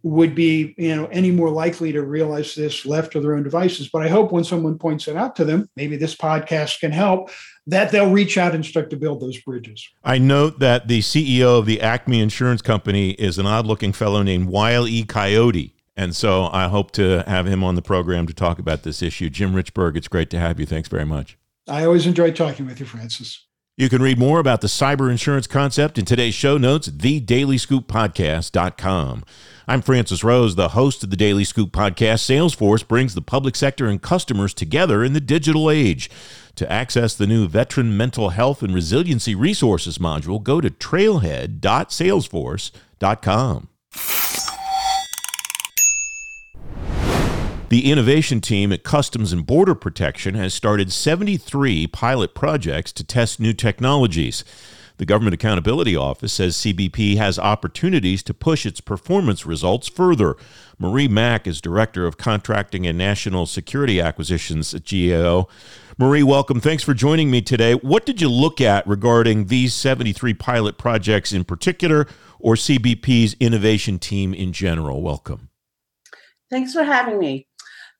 would 0.03 0.35
be 0.35 0.73
you 0.77 0.95
know 0.95 1.05
any 1.07 1.31
more 1.31 1.49
likely 1.49 1.91
to 1.91 2.01
realize 2.01 2.55
this 2.55 2.85
left 2.85 3.13
to 3.13 3.21
their 3.21 3.35
own 3.35 3.43
devices. 3.43 3.89
But 3.89 4.03
i 4.03 4.09
hope 4.09 4.31
when 4.31 4.43
someone 4.43 4.77
points 4.77 5.07
it 5.07 5.15
out 5.15 5.35
to 5.37 5.45
them 5.45 5.69
maybe 5.75 5.97
this 5.97 6.15
podcast 6.15 6.79
can 6.79 6.91
help 6.91 7.29
that 7.67 7.91
they'll 7.91 8.11
reach 8.11 8.37
out 8.37 8.55
and 8.55 8.65
start 8.65 8.89
to 8.89 8.97
build 8.97 9.21
those 9.21 9.39
bridges. 9.41 9.87
I 10.03 10.17
note 10.17 10.59
that 10.59 10.87
the 10.87 10.99
ceo 10.99 11.59
of 11.59 11.65
the 11.65 11.81
acme 11.81 12.19
insurance 12.19 12.61
company 12.61 13.11
is 13.11 13.37
an 13.37 13.45
odd 13.45 13.65
looking 13.65 13.93
fellow 13.93 14.23
named 14.23 14.49
Wile 14.49 14.87
E. 14.87 15.03
Coyote. 15.03 15.75
And 15.95 16.15
so 16.15 16.49
i 16.51 16.67
hope 16.67 16.91
to 16.91 17.23
have 17.27 17.45
him 17.45 17.63
on 17.63 17.75
the 17.75 17.81
program 17.81 18.27
to 18.27 18.33
talk 18.33 18.59
about 18.59 18.83
this 18.83 19.01
issue. 19.01 19.29
Jim 19.29 19.53
Richberg 19.53 19.95
it's 19.95 20.07
great 20.07 20.29
to 20.31 20.39
have 20.39 20.59
you. 20.59 20.65
Thanks 20.65 20.89
very 20.89 21.05
much. 21.05 21.37
I 21.67 21.85
always 21.85 22.07
enjoy 22.07 22.31
talking 22.31 22.65
with 22.65 22.79
you 22.79 22.85
francis 22.85 23.45
you 23.81 23.89
can 23.89 24.01
read 24.03 24.19
more 24.19 24.39
about 24.39 24.61
the 24.61 24.67
cyber 24.67 25.09
insurance 25.09 25.47
concept 25.47 25.97
in 25.97 26.05
today's 26.05 26.35
show 26.35 26.55
notes 26.55 26.87
thedailyscooppodcast.com. 26.87 29.23
I'm 29.67 29.81
Francis 29.81 30.23
Rose, 30.23 30.53
the 30.53 30.69
host 30.69 31.03
of 31.03 31.09
the 31.09 31.15
Daily 31.15 31.43
Scoop 31.43 31.71
podcast. 31.71 32.21
Salesforce 32.21 32.87
brings 32.87 33.15
the 33.15 33.23
public 33.23 33.55
sector 33.55 33.87
and 33.87 33.99
customers 33.99 34.53
together 34.53 35.03
in 35.03 35.13
the 35.13 35.19
digital 35.19 35.71
age. 35.71 36.11
To 36.57 36.71
access 36.71 37.15
the 37.15 37.25
new 37.25 37.47
Veteran 37.47 37.97
Mental 37.97 38.29
Health 38.29 38.61
and 38.61 38.75
Resiliency 38.75 39.33
Resources 39.33 39.97
module, 39.97 40.43
go 40.43 40.61
to 40.61 40.69
trailhead.salesforce.com. 40.69 43.67
The 47.71 47.89
innovation 47.89 48.41
team 48.41 48.73
at 48.73 48.83
Customs 48.83 49.31
and 49.31 49.45
Border 49.45 49.75
Protection 49.75 50.35
has 50.35 50.53
started 50.53 50.91
73 50.91 51.87
pilot 51.87 52.35
projects 52.35 52.91
to 52.91 53.01
test 53.01 53.39
new 53.39 53.53
technologies. 53.53 54.43
The 54.97 55.05
Government 55.05 55.35
Accountability 55.35 55.95
Office 55.95 56.33
says 56.33 56.57
CBP 56.57 57.15
has 57.15 57.39
opportunities 57.39 58.23
to 58.23 58.33
push 58.33 58.65
its 58.65 58.81
performance 58.81 59.45
results 59.45 59.87
further. 59.87 60.35
Marie 60.79 61.07
Mak 61.07 61.47
is 61.47 61.61
Director 61.61 62.05
of 62.05 62.17
Contracting 62.17 62.85
and 62.85 62.97
National 62.97 63.45
Security 63.45 64.01
Acquisitions 64.01 64.73
at 64.73 64.85
GAO. 64.85 65.47
Marie, 65.97 66.23
welcome. 66.23 66.59
Thanks 66.59 66.83
for 66.83 66.93
joining 66.93 67.31
me 67.31 67.41
today. 67.41 67.75
What 67.75 68.05
did 68.05 68.19
you 68.19 68.27
look 68.27 68.59
at 68.59 68.85
regarding 68.85 69.45
these 69.45 69.73
73 69.73 70.33
pilot 70.33 70.77
projects 70.77 71.31
in 71.31 71.45
particular, 71.45 72.05
or 72.37 72.55
CBP's 72.55 73.37
innovation 73.39 73.97
team 73.97 74.33
in 74.33 74.51
general? 74.51 75.01
Welcome. 75.01 75.47
Thanks 76.51 76.73
for 76.73 76.83
having 76.83 77.17
me. 77.17 77.47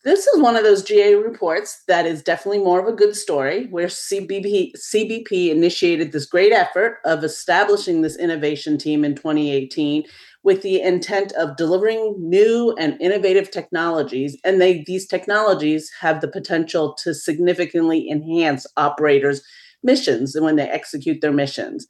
This 0.04 0.26
is 0.26 0.42
one 0.42 0.56
of 0.56 0.64
those 0.64 0.84
GA 0.84 1.14
reports 1.14 1.84
that 1.88 2.08
is 2.08 2.24
definitely 2.24 2.64
more 2.64 2.80
of 2.80 2.88
a 2.88 2.98
good 2.98 3.16
story, 3.16 3.68
where 3.68 3.86
CBP, 3.86 4.72
CBP 4.76 5.50
initiated 5.50 6.12
this 6.12 6.26
great 6.26 6.52
effort 6.52 6.98
of 7.06 7.24
establishing 7.24 8.02
this 8.02 8.18
innovation 8.18 8.80
team 8.80 9.06
in 9.06 9.14
2018 9.14 10.04
with 10.44 10.64
the 10.64 10.82
intent 10.82 11.34
of 11.34 11.56
delivering 11.56 12.16
new 12.18 12.74
and 12.80 13.00
innovative 13.00 13.52
technologies. 13.52 14.36
And 14.44 14.60
they, 14.60 14.84
these 14.88 15.06
technologies 15.06 15.92
have 16.00 16.20
the 16.22 16.28
potential 16.28 16.96
to 17.04 17.14
significantly 17.14 18.10
enhance 18.10 18.66
operators' 18.78 19.44
missions 19.84 20.36
when 20.40 20.56
they 20.56 20.68
execute 20.68 21.22
their 21.22 21.32
missions. 21.32 21.86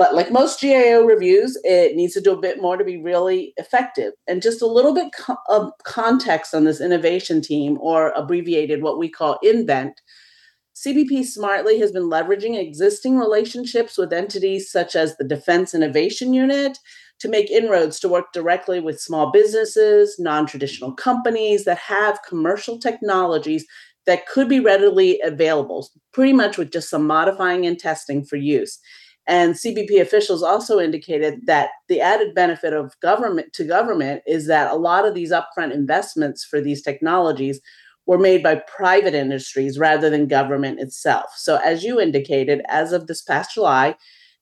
But 0.00 0.14
like 0.14 0.32
most 0.32 0.62
GAO 0.62 1.02
reviews, 1.02 1.58
it 1.62 1.94
needs 1.94 2.14
to 2.14 2.22
do 2.22 2.32
a 2.32 2.40
bit 2.40 2.62
more 2.62 2.78
to 2.78 2.84
be 2.84 2.96
really 2.96 3.52
effective. 3.58 4.14
And 4.26 4.40
just 4.40 4.62
a 4.62 4.66
little 4.66 4.94
bit 4.94 5.12
co- 5.14 5.36
of 5.50 5.72
context 5.84 6.54
on 6.54 6.64
this 6.64 6.80
innovation 6.80 7.42
team, 7.42 7.76
or 7.82 8.08
abbreviated 8.16 8.82
what 8.82 8.98
we 8.98 9.10
call 9.10 9.38
INVNT. 9.44 9.92
CBP 10.74 11.26
Smartly 11.26 11.78
has 11.80 11.92
been 11.92 12.04
leveraging 12.04 12.58
existing 12.58 13.18
relationships 13.18 13.98
with 13.98 14.10
entities 14.10 14.72
such 14.72 14.96
as 14.96 15.18
the 15.18 15.28
Defense 15.28 15.74
Innovation 15.74 16.32
Unit 16.32 16.78
to 17.18 17.28
make 17.28 17.50
inroads 17.50 18.00
to 18.00 18.08
work 18.08 18.32
directly 18.32 18.80
with 18.80 19.02
small 19.02 19.30
businesses, 19.30 20.16
non 20.18 20.46
traditional 20.46 20.94
companies 20.94 21.66
that 21.66 21.76
have 21.76 22.22
commercial 22.26 22.78
technologies 22.78 23.66
that 24.06 24.26
could 24.26 24.48
be 24.48 24.60
readily 24.60 25.20
available, 25.22 25.86
pretty 26.14 26.32
much 26.32 26.56
with 26.56 26.72
just 26.72 26.88
some 26.88 27.06
modifying 27.06 27.66
and 27.66 27.78
testing 27.78 28.24
for 28.24 28.36
use. 28.36 28.78
And 29.26 29.54
CBP 29.54 30.00
officials 30.00 30.42
also 30.42 30.80
indicated 30.80 31.46
that 31.46 31.70
the 31.88 32.00
added 32.00 32.34
benefit 32.34 32.72
of 32.72 32.98
government 33.00 33.52
to 33.54 33.64
government 33.64 34.22
is 34.26 34.46
that 34.46 34.70
a 34.70 34.76
lot 34.76 35.06
of 35.06 35.14
these 35.14 35.32
upfront 35.32 35.72
investments 35.72 36.44
for 36.44 36.60
these 36.60 36.82
technologies 36.82 37.60
were 38.06 38.18
made 38.18 38.42
by 38.42 38.56
private 38.56 39.14
industries 39.14 39.78
rather 39.78 40.10
than 40.10 40.26
government 40.26 40.80
itself. 40.80 41.26
So 41.36 41.56
as 41.64 41.84
you 41.84 42.00
indicated, 42.00 42.62
as 42.68 42.92
of 42.92 43.06
this 43.06 43.22
past 43.22 43.54
July, 43.54 43.94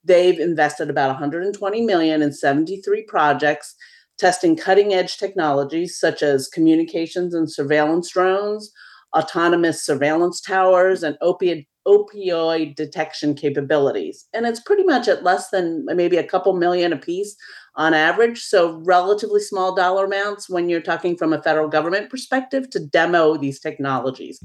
they've 0.04 0.38
invested 0.38 0.88
about 0.88 1.08
120 1.08 1.82
million 1.82 2.22
in 2.22 2.32
73 2.32 3.02
projects 3.02 3.74
testing 4.18 4.56
cutting 4.56 4.92
edge 4.92 5.16
technologies 5.16 5.98
such 5.98 6.22
as 6.22 6.48
communications 6.48 7.34
and 7.34 7.50
surveillance 7.50 8.10
drones, 8.10 8.72
autonomous 9.16 9.84
surveillance 9.84 10.40
towers, 10.40 11.02
and 11.02 11.16
opiate 11.20 11.66
opioid 11.88 12.74
detection 12.76 13.34
capabilities. 13.34 14.26
And 14.34 14.46
it's 14.46 14.60
pretty 14.60 14.84
much 14.84 15.08
at 15.08 15.24
less 15.24 15.48
than 15.48 15.86
maybe 15.86 16.18
a 16.18 16.26
couple 16.26 16.54
million 16.54 16.92
a 16.92 16.98
piece 16.98 17.34
on 17.76 17.94
average. 17.94 18.42
So, 18.42 18.80
relatively 18.84 19.40
small 19.40 19.74
dollar 19.74 20.04
amounts 20.04 20.50
when 20.50 20.68
you're 20.68 20.82
talking 20.82 21.16
from 21.16 21.32
a 21.32 21.42
federal 21.42 21.68
government 21.68 22.10
perspective 22.10 22.68
to 22.70 22.86
demo 22.86 23.36
these 23.38 23.58
technologies. 23.58 24.38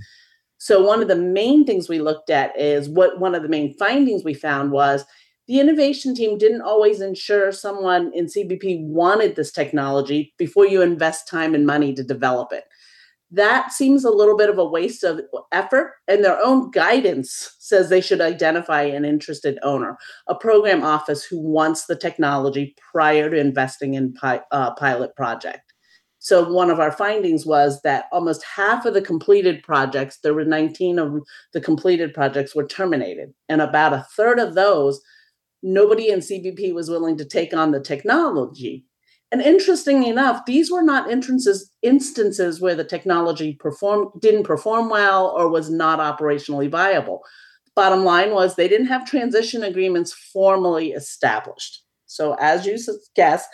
So, 0.58 0.82
one 0.82 1.02
of 1.02 1.10
the 1.10 1.18
main 1.18 1.66
things 1.66 1.90
we 1.90 2.00
looked 2.00 2.30
at 2.30 2.58
is 2.58 2.88
what 2.88 3.20
one 3.20 3.36
of 3.36 3.44
the 3.44 3.50
main 3.50 3.76
findings 3.78 4.24
we 4.24 4.34
found 4.34 4.72
was 4.72 5.04
the 5.48 5.60
innovation 5.60 6.16
team 6.16 6.38
didn't 6.38 6.62
always 6.62 7.02
ensure 7.02 7.52
someone 7.52 8.12
in 8.14 8.28
CBP 8.28 8.86
wanted 8.86 9.36
this 9.36 9.52
technology 9.52 10.34
before 10.38 10.66
you 10.66 10.82
invest 10.82 11.28
time 11.28 11.54
and 11.54 11.66
money 11.66 11.94
to 11.94 12.04
develop 12.04 12.54
it 12.54 12.64
that 13.34 13.72
seems 13.72 14.06
a 14.06 14.12
little 14.12 14.38
bit 14.38 14.50
of 14.50 14.60
a 14.60 14.66
waste 14.66 15.04
of 15.04 15.20
effort 15.52 15.96
and 16.08 16.24
their 16.24 16.40
own 16.40 16.70
guidance 16.70 17.56
says 17.60 17.90
they 17.90 18.02
should 18.02 18.22
identify 18.22 18.84
an 18.84 19.06
interested 19.06 19.58
owner 19.64 19.98
a 20.28 20.36
program 20.36 20.84
office 20.84 21.24
who 21.24 21.40
wants 21.40 21.86
the 21.86 21.96
technology 21.96 22.76
prior 22.92 23.30
to 23.30 23.38
investing 23.38 23.96
in 23.96 24.14
pi- 24.14 24.42
uh, 24.52 24.74
pilot 24.76 25.16
project. 25.16 25.74
So 26.20 26.50
one 26.54 26.70
of 26.70 26.80
our 26.80 26.92
findings 26.92 27.46
was 27.46 27.82
that 27.82 28.06
almost 28.12 28.46
half 28.46 28.86
of 28.86 28.94
the 28.94 29.02
completed 29.02 29.64
projects 29.64 30.20
there 30.24 30.36
were 30.36 30.46
19 30.46 31.00
of 31.00 31.16
the 31.54 31.60
completed 31.60 32.14
projects 32.14 32.56
were 32.56 32.68
terminated 32.68 33.34
and 33.50 33.62
about 33.62 33.94
a 33.94 34.06
third 34.16 34.40
of 34.40 34.54
those 34.54 35.02
nobody 35.62 36.10
in 36.10 36.20
cbp 36.20 36.74
was 36.74 36.90
willing 36.90 37.18
to 37.18 37.26
take 37.26 37.54
on 37.54 37.72
the 37.72 37.80
technology 37.80 38.86
and 39.34 39.42
interestingly 39.42 40.10
enough, 40.10 40.46
these 40.46 40.70
were 40.70 40.84
not 40.84 41.10
instances 41.10 42.62
where 42.62 42.76
the 42.76 42.84
technology 42.84 43.56
perform 43.56 44.12
didn't 44.22 44.44
perform 44.44 44.90
well 44.90 45.34
or 45.36 45.50
was 45.50 45.72
not 45.72 45.98
operationally 45.98 46.70
viable. 46.70 47.24
Bottom 47.76 48.04
line 48.04 48.32
was 48.36 48.56
they 48.56 48.68
didn't 48.68 48.86
have 48.88 49.10
transition 49.10 49.64
agreements 49.64 50.14
formally 50.14 50.92
established. 50.92 51.82
So, 52.06 52.36
as 52.40 52.68
you 52.68 52.78
guessed, 53.16 53.50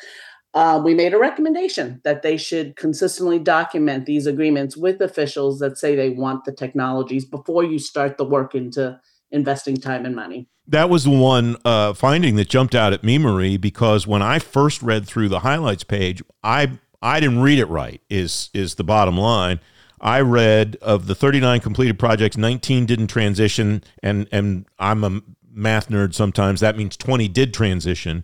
uh, 0.53 0.81
we 0.83 0.93
made 0.93 1.13
a 1.13 1.17
recommendation 1.17 2.01
that 2.03 2.23
they 2.23 2.35
should 2.35 2.75
consistently 2.75 3.39
document 3.39 4.05
these 4.05 4.27
agreements 4.27 4.75
with 4.75 4.99
officials 4.99 5.59
that 5.59 5.77
say 5.77 5.95
they 5.95 6.09
want 6.09 6.43
the 6.43 6.51
technologies 6.51 7.23
before 7.23 7.63
you 7.63 7.79
start 7.79 8.17
the 8.17 8.25
work 8.25 8.53
into 8.53 8.99
investing 9.31 9.77
time 9.77 10.05
and 10.05 10.15
money. 10.15 10.49
That 10.69 10.89
was 10.89 11.03
the 11.03 11.09
one 11.09 11.57
uh, 11.65 11.93
finding 11.93 12.35
that 12.35 12.47
jumped 12.47 12.75
out 12.75 12.93
at 12.93 13.03
me, 13.03 13.17
Marie, 13.17 13.57
because 13.57 14.05
when 14.05 14.21
I 14.21 14.37
first 14.37 14.83
read 14.83 15.07
through 15.07 15.29
the 15.29 15.39
highlights 15.39 15.83
page, 15.83 16.21
I 16.43 16.77
I 17.01 17.19
didn't 17.19 17.39
read 17.41 17.59
it 17.59 17.65
right. 17.65 18.01
Is 18.09 18.49
is 18.53 18.75
the 18.75 18.83
bottom 18.83 19.17
line? 19.17 19.59
I 20.01 20.21
read 20.21 20.77
of 20.81 21.07
the 21.07 21.15
39 21.15 21.59
completed 21.59 21.99
projects, 21.99 22.37
19 22.37 22.85
didn't 22.85 23.07
transition, 23.07 23.83
and 24.03 24.27
and 24.31 24.65
I'm 24.77 25.03
a 25.03 25.21
math 25.51 25.89
nerd. 25.89 26.13
Sometimes 26.13 26.59
that 26.59 26.77
means 26.77 26.95
20 26.95 27.27
did 27.27 27.53
transition. 27.53 28.23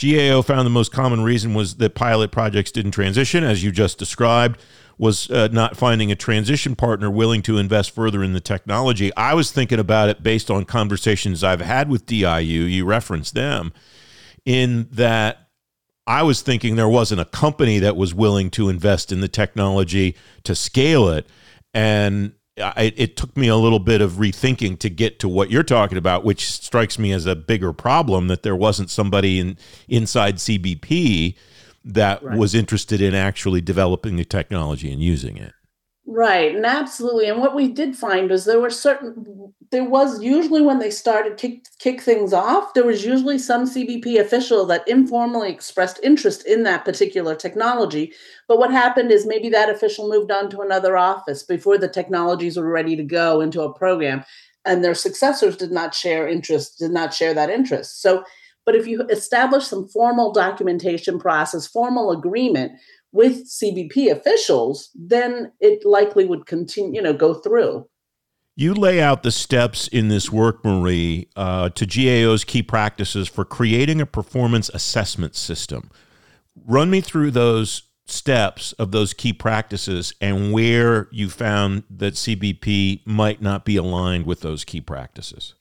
GAO 0.00 0.42
found 0.42 0.66
the 0.66 0.70
most 0.70 0.92
common 0.92 1.22
reason 1.22 1.54
was 1.54 1.76
that 1.76 1.94
pilot 1.94 2.30
projects 2.30 2.70
didn't 2.70 2.92
transition, 2.92 3.44
as 3.44 3.62
you 3.62 3.70
just 3.70 3.98
described 3.98 4.60
was 4.98 5.30
uh, 5.30 5.48
not 5.52 5.76
finding 5.76 6.10
a 6.10 6.16
transition 6.16 6.74
partner 6.74 7.10
willing 7.10 7.42
to 7.42 7.58
invest 7.58 7.90
further 7.90 8.22
in 8.22 8.32
the 8.32 8.40
technology. 8.40 9.14
I 9.16 9.34
was 9.34 9.52
thinking 9.52 9.78
about 9.78 10.08
it 10.08 10.22
based 10.22 10.50
on 10.50 10.64
conversations 10.64 11.44
I've 11.44 11.60
had 11.60 11.90
with 11.90 12.06
DIU. 12.06 12.62
You 12.62 12.84
referenced 12.86 13.34
them 13.34 13.72
in 14.44 14.88
that 14.92 15.48
I 16.06 16.22
was 16.22 16.40
thinking 16.40 16.76
there 16.76 16.88
wasn't 16.88 17.20
a 17.20 17.26
company 17.26 17.78
that 17.80 17.96
was 17.96 18.14
willing 18.14 18.50
to 18.52 18.68
invest 18.68 19.12
in 19.12 19.20
the 19.20 19.28
technology 19.28 20.16
to 20.44 20.54
scale 20.54 21.08
it. 21.08 21.26
And 21.74 22.32
I, 22.58 22.94
it 22.96 23.16
took 23.16 23.36
me 23.36 23.48
a 23.48 23.56
little 23.56 23.80
bit 23.80 24.00
of 24.00 24.12
rethinking 24.12 24.78
to 24.78 24.88
get 24.88 25.18
to 25.18 25.28
what 25.28 25.50
you're 25.50 25.62
talking 25.62 25.98
about, 25.98 26.24
which 26.24 26.50
strikes 26.50 26.98
me 26.98 27.12
as 27.12 27.26
a 27.26 27.36
bigger 27.36 27.72
problem 27.72 28.28
that 28.28 28.44
there 28.44 28.56
wasn't 28.56 28.88
somebody 28.88 29.38
in 29.38 29.58
inside 29.88 30.36
CBP 30.36 31.36
that 31.86 32.22
right. 32.22 32.36
was 32.36 32.54
interested 32.54 33.00
in 33.00 33.14
actually 33.14 33.60
developing 33.60 34.16
the 34.16 34.24
technology 34.24 34.92
and 34.92 35.00
using 35.00 35.36
it. 35.36 35.52
Right, 36.08 36.54
and 36.54 36.64
absolutely. 36.64 37.28
And 37.28 37.40
what 37.40 37.54
we 37.54 37.68
did 37.68 37.96
find 37.96 38.30
was 38.30 38.44
there 38.44 38.60
were 38.60 38.70
certain, 38.70 39.52
there 39.72 39.88
was 39.88 40.22
usually 40.22 40.62
when 40.62 40.78
they 40.78 40.90
started 40.90 41.36
kick 41.36 41.64
kick 41.80 42.00
things 42.00 42.32
off, 42.32 42.74
there 42.74 42.86
was 42.86 43.04
usually 43.04 43.38
some 43.38 43.66
CBP 43.66 44.20
official 44.20 44.64
that 44.66 44.86
informally 44.86 45.50
expressed 45.50 45.98
interest 46.04 46.46
in 46.46 46.62
that 46.62 46.84
particular 46.84 47.34
technology. 47.34 48.12
But 48.46 48.58
what 48.58 48.70
happened 48.70 49.10
is 49.10 49.26
maybe 49.26 49.48
that 49.50 49.68
official 49.68 50.08
moved 50.08 50.30
on 50.30 50.48
to 50.50 50.60
another 50.60 50.96
office 50.96 51.42
before 51.42 51.76
the 51.76 51.88
technologies 51.88 52.56
were 52.56 52.70
ready 52.70 52.94
to 52.94 53.02
go 53.02 53.40
into 53.40 53.62
a 53.62 53.74
program, 53.74 54.24
and 54.64 54.84
their 54.84 54.94
successors 54.94 55.56
did 55.56 55.72
not 55.72 55.92
share 55.92 56.28
interest, 56.28 56.78
did 56.78 56.92
not 56.92 57.14
share 57.14 57.34
that 57.34 57.50
interest. 57.50 58.00
So, 58.00 58.22
but 58.66 58.74
if 58.74 58.86
you 58.86 59.06
establish 59.08 59.66
some 59.66 59.88
formal 59.88 60.32
documentation 60.32 61.18
process, 61.18 61.66
formal 61.66 62.10
agreement 62.10 62.72
with 63.12 63.48
CBP 63.48 64.10
officials, 64.10 64.90
then 64.94 65.52
it 65.60 65.86
likely 65.86 66.26
would 66.26 66.46
continue, 66.46 66.96
you 66.96 67.02
know, 67.02 67.14
go 67.14 67.32
through. 67.32 67.86
You 68.56 68.74
lay 68.74 69.00
out 69.00 69.22
the 69.22 69.30
steps 69.30 69.86
in 69.86 70.08
this 70.08 70.32
work, 70.32 70.64
Marie, 70.64 71.28
uh, 71.36 71.68
to 71.70 71.86
GAO's 71.86 72.42
key 72.42 72.62
practices 72.62 73.28
for 73.28 73.44
creating 73.44 74.00
a 74.00 74.06
performance 74.06 74.68
assessment 74.74 75.36
system. 75.36 75.90
Run 76.66 76.90
me 76.90 77.00
through 77.00 77.30
those 77.30 77.82
steps 78.06 78.72
of 78.74 78.92
those 78.92 79.12
key 79.12 79.32
practices 79.32 80.14
and 80.20 80.52
where 80.52 81.08
you 81.10 81.28
found 81.28 81.84
that 81.90 82.14
CBP 82.14 83.06
might 83.06 83.42
not 83.42 83.64
be 83.64 83.76
aligned 83.76 84.26
with 84.26 84.40
those 84.40 84.64
key 84.64 84.80
practices. 84.80 85.54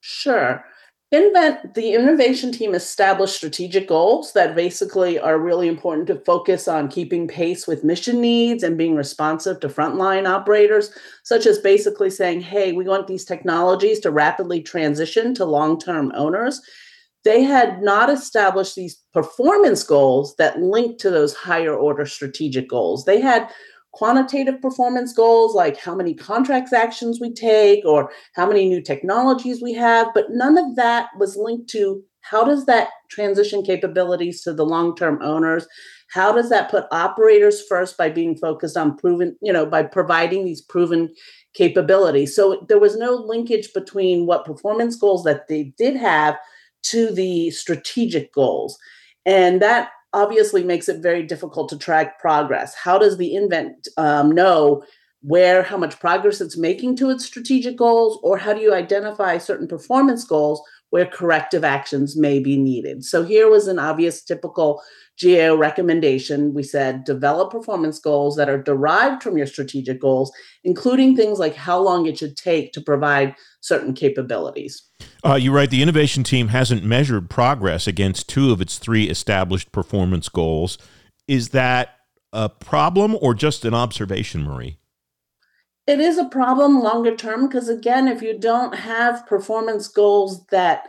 Sure. 0.00 0.64
INVNT 1.12 1.74
the 1.74 1.94
innovation 1.94 2.52
team 2.52 2.72
established 2.72 3.34
strategic 3.34 3.88
goals 3.88 4.32
that 4.34 4.54
basically 4.54 5.18
are 5.18 5.40
really 5.40 5.66
important 5.66 6.06
to 6.06 6.20
focus 6.24 6.68
on 6.68 6.86
keeping 6.86 7.26
pace 7.26 7.66
with 7.66 7.82
mission 7.82 8.20
needs 8.20 8.62
and 8.62 8.78
being 8.78 8.94
responsive 8.94 9.58
to 9.58 9.68
frontline 9.68 10.28
operators, 10.28 10.92
such 11.24 11.46
as 11.46 11.58
basically 11.58 12.10
saying, 12.10 12.40
hey, 12.40 12.70
we 12.70 12.84
want 12.84 13.08
these 13.08 13.24
technologies 13.24 13.98
to 13.98 14.12
rapidly 14.12 14.62
transition 14.62 15.34
to 15.34 15.44
long 15.44 15.80
term 15.80 16.12
owners. 16.14 16.60
They 17.24 17.42
had 17.42 17.82
not 17.82 18.08
established 18.08 18.76
these 18.76 19.02
performance 19.12 19.82
goals 19.82 20.36
that 20.36 20.60
linked 20.60 21.00
to 21.00 21.10
those 21.10 21.34
higher 21.34 21.74
order 21.74 22.06
strategic 22.06 22.68
goals. 22.68 23.04
They 23.04 23.20
had 23.20 23.50
quantitative 23.92 24.60
performance 24.62 25.12
goals 25.12 25.54
like 25.54 25.76
how 25.76 25.94
many 25.94 26.14
contracts 26.14 26.72
actions 26.72 27.18
we 27.20 27.32
take 27.32 27.84
or 27.84 28.10
how 28.34 28.46
many 28.46 28.68
new 28.68 28.80
technologies 28.80 29.60
we 29.60 29.72
have 29.72 30.06
but 30.14 30.26
none 30.30 30.56
of 30.56 30.76
that 30.76 31.08
was 31.18 31.36
linked 31.36 31.68
to 31.68 32.02
how 32.22 32.44
does 32.44 32.66
that 32.66 32.88
transition 33.10 33.62
capabilities 33.62 34.42
to 34.42 34.52
the 34.52 34.64
long-term 34.64 35.20
owners? 35.22 35.66
How 36.10 36.32
does 36.32 36.50
that 36.50 36.70
put 36.70 36.86
operators 36.90 37.64
first 37.66 37.96
by 37.96 38.10
being 38.10 38.36
focused 38.36 38.76
on 38.76 38.96
proven 38.96 39.36
you 39.42 39.52
know 39.52 39.66
by 39.66 39.82
providing 39.82 40.44
these 40.44 40.60
proven 40.62 41.14
capabilities? 41.54 42.34
So 42.34 42.66
there 42.68 42.78
was 42.78 42.96
no 42.96 43.14
linkage 43.14 43.72
between 43.72 44.26
what 44.26 44.44
performance 44.44 44.96
goals 44.96 45.24
that 45.24 45.48
they 45.48 45.72
did 45.78 45.96
have 45.96 46.36
to 46.82 47.12
the 47.12 47.50
strategic 47.50 48.32
goals. 48.32 48.78
And 49.26 49.60
that 49.62 49.90
obviously 50.12 50.64
makes 50.64 50.88
it 50.88 51.02
very 51.02 51.22
difficult 51.22 51.68
to 51.68 51.78
track 51.78 52.18
progress. 52.18 52.74
How 52.74 52.98
does 52.98 53.16
the 53.16 53.32
INVNT 53.34 53.88
um, 53.96 54.32
know 54.32 54.82
where, 55.22 55.62
how 55.62 55.76
much 55.76 56.00
progress 56.00 56.40
it's 56.40 56.56
making 56.56 56.96
to 56.96 57.10
its 57.10 57.26
strategic 57.26 57.76
goals, 57.76 58.18
or 58.22 58.38
how 58.38 58.54
do 58.54 58.60
you 58.60 58.72
identify 58.74 59.36
certain 59.38 59.68
performance 59.68 60.24
goals 60.24 60.62
where 60.88 61.06
corrective 61.06 61.62
actions 61.62 62.16
may 62.16 62.40
be 62.40 62.56
needed? 62.56 63.04
So 63.04 63.22
here 63.22 63.48
was 63.48 63.68
an 63.68 63.78
obvious 63.78 64.22
typical 64.22 64.82
GAO 65.22 65.54
recommendation. 65.54 66.54
We 66.54 66.62
said 66.62 67.04
develop 67.04 67.50
performance 67.50 67.98
goals 67.98 68.36
that 68.36 68.48
are 68.48 68.62
derived 68.62 69.22
from 69.22 69.36
your 69.36 69.46
strategic 69.46 70.00
goals, 70.00 70.32
including 70.64 71.14
things 71.14 71.38
like 71.38 71.54
how 71.54 71.78
long 71.78 72.06
it 72.06 72.18
should 72.18 72.36
take 72.36 72.72
to 72.72 72.80
provide 72.80 73.34
certain 73.60 73.92
capabilities. 73.92 74.82
Uh, 75.24 75.34
you're 75.34 75.52
right. 75.52 75.68
The 75.68 75.82
innovation 75.82 76.24
team 76.24 76.48
hasn't 76.48 76.84
measured 76.84 77.28
progress 77.28 77.86
against 77.86 78.28
two 78.28 78.52
of 78.52 78.60
its 78.60 78.78
three 78.78 79.08
established 79.08 79.70
performance 79.72 80.28
goals. 80.28 80.78
Is 81.28 81.50
that 81.50 81.96
a 82.32 82.48
problem 82.48 83.16
or 83.20 83.34
just 83.34 83.64
an 83.64 83.74
observation, 83.74 84.44
Marie? 84.44 84.78
It 85.86 86.00
is 86.00 86.18
a 86.18 86.24
problem 86.24 86.80
longer 86.80 87.16
term 87.16 87.48
because, 87.48 87.68
again, 87.68 88.08
if 88.08 88.22
you 88.22 88.38
don't 88.38 88.74
have 88.74 89.26
performance 89.26 89.88
goals 89.88 90.46
that 90.46 90.84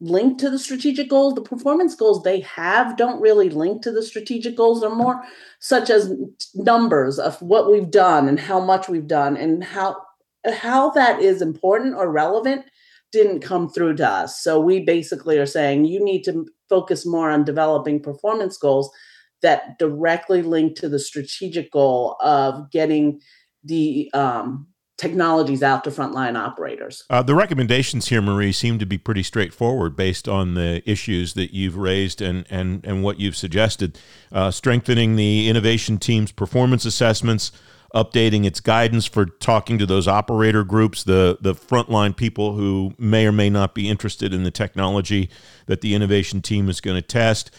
link 0.00 0.38
to 0.38 0.48
the 0.48 0.58
strategic 0.58 1.10
goals, 1.10 1.34
the 1.34 1.42
performance 1.42 1.94
goals 1.94 2.22
they 2.22 2.40
have 2.40 2.96
don't 2.96 3.20
really 3.20 3.50
link 3.50 3.82
to 3.82 3.92
the 3.92 4.02
strategic 4.02 4.56
goals. 4.56 4.80
They're 4.80 4.90
more 4.90 5.22
such 5.58 5.90
as 5.90 6.14
numbers 6.54 7.18
of 7.18 7.40
what 7.42 7.70
we've 7.70 7.90
done 7.90 8.28
and 8.28 8.40
how 8.40 8.60
much 8.60 8.88
we've 8.88 9.06
done 9.06 9.36
and 9.36 9.62
how 9.62 9.96
how 10.46 10.90
that 10.90 11.20
is 11.20 11.42
important 11.42 11.94
or 11.96 12.10
relevant 12.10 12.64
didn't 13.12 13.40
come 13.40 13.68
through 13.68 13.96
to 13.96 14.08
us. 14.08 14.42
So 14.42 14.60
we 14.60 14.80
basically 14.80 15.38
are 15.38 15.46
saying 15.46 15.84
you 15.84 16.02
need 16.02 16.22
to 16.24 16.46
focus 16.68 17.06
more 17.06 17.30
on 17.30 17.44
developing 17.44 18.02
performance 18.02 18.56
goals 18.56 18.90
that 19.42 19.78
directly 19.78 20.42
link 20.42 20.76
to 20.76 20.88
the 20.88 20.98
strategic 20.98 21.72
goal 21.72 22.16
of 22.20 22.70
getting 22.70 23.20
the 23.64 24.10
um, 24.12 24.66
technologies 24.98 25.62
out 25.62 25.84
to 25.84 25.90
frontline 25.90 26.36
operators. 26.36 27.04
Uh, 27.08 27.22
the 27.22 27.34
recommendations 27.34 28.08
here, 28.08 28.20
Marie, 28.20 28.52
seem 28.52 28.78
to 28.80 28.86
be 28.86 28.98
pretty 28.98 29.22
straightforward 29.22 29.96
based 29.96 30.28
on 30.28 30.54
the 30.54 30.82
issues 30.90 31.34
that 31.34 31.54
you've 31.54 31.76
raised 31.76 32.20
and 32.20 32.44
and 32.50 32.84
and 32.84 33.02
what 33.02 33.20
you've 33.20 33.36
suggested. 33.36 33.98
Uh, 34.32 34.50
strengthening 34.50 35.16
the 35.16 35.48
innovation 35.48 35.98
team's 35.98 36.32
performance 36.32 36.84
assessments 36.84 37.52
updating 37.94 38.44
its 38.44 38.60
guidance 38.60 39.06
for 39.06 39.26
talking 39.26 39.78
to 39.78 39.86
those 39.86 40.06
operator 40.06 40.64
groups, 40.64 41.04
the 41.04 41.38
the 41.40 41.54
frontline 41.54 42.14
people 42.16 42.54
who 42.54 42.94
may 42.98 43.26
or 43.26 43.32
may 43.32 43.48
not 43.48 43.74
be 43.74 43.88
interested 43.88 44.34
in 44.34 44.42
the 44.42 44.50
technology 44.50 45.30
that 45.66 45.80
the 45.80 45.94
innovation 45.94 46.42
team 46.42 46.68
is 46.68 46.80
going 46.80 46.96
to 46.96 47.02
test, 47.02 47.50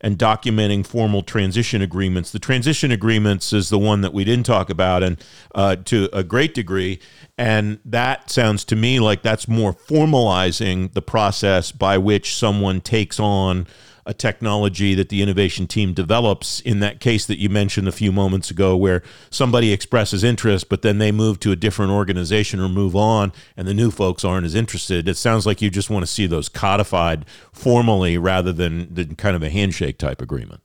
and 0.00 0.18
documenting 0.18 0.86
formal 0.86 1.22
transition 1.22 1.82
agreements. 1.82 2.30
The 2.30 2.38
transition 2.38 2.92
agreements 2.92 3.52
is 3.52 3.68
the 3.68 3.78
one 3.78 4.02
that 4.02 4.12
we 4.12 4.24
didn't 4.24 4.46
talk 4.46 4.70
about, 4.70 5.02
and 5.02 5.22
uh, 5.54 5.76
to 5.86 6.08
a 6.12 6.22
great 6.22 6.54
degree, 6.54 7.00
and 7.36 7.78
that 7.84 8.30
sounds 8.30 8.64
to 8.66 8.76
me 8.76 9.00
like 9.00 9.22
that's 9.22 9.48
more 9.48 9.72
formalizing 9.72 10.92
the 10.92 11.02
process 11.02 11.72
by 11.72 11.98
which 11.98 12.34
someone 12.34 12.80
takes 12.80 13.18
on 13.18 13.66
a 14.08 14.14
technology 14.14 14.94
that 14.94 15.10
the 15.10 15.22
innovation 15.22 15.66
team 15.66 15.92
develops. 15.92 16.60
In 16.60 16.80
that 16.80 16.98
case 16.98 17.26
that 17.26 17.38
you 17.38 17.50
mentioned 17.50 17.86
a 17.86 17.92
few 17.92 18.10
moments 18.10 18.50
ago 18.50 18.74
where 18.74 19.02
somebody 19.30 19.70
expresses 19.70 20.24
interest 20.24 20.68
but 20.70 20.82
then 20.82 20.96
they 20.98 21.12
move 21.12 21.38
to 21.40 21.52
a 21.52 21.56
different 21.56 21.92
organization 21.92 22.58
or 22.58 22.68
move 22.68 22.96
on 22.96 23.32
and 23.56 23.68
the 23.68 23.74
new 23.74 23.90
folks 23.90 24.24
aren't 24.24 24.46
as 24.46 24.54
interested. 24.54 25.06
It 25.06 25.16
sounds 25.16 25.44
like 25.44 25.60
you 25.60 25.68
just 25.68 25.90
want 25.90 26.04
to 26.04 26.10
see 26.10 26.26
those 26.26 26.48
codified 26.48 27.26
formally 27.52 28.16
rather 28.16 28.52
than, 28.52 29.14
kind 29.16 29.36
of 29.36 29.42
a 29.42 29.50
handshake 29.50 29.98
type 29.98 30.22
agreement 30.22 30.62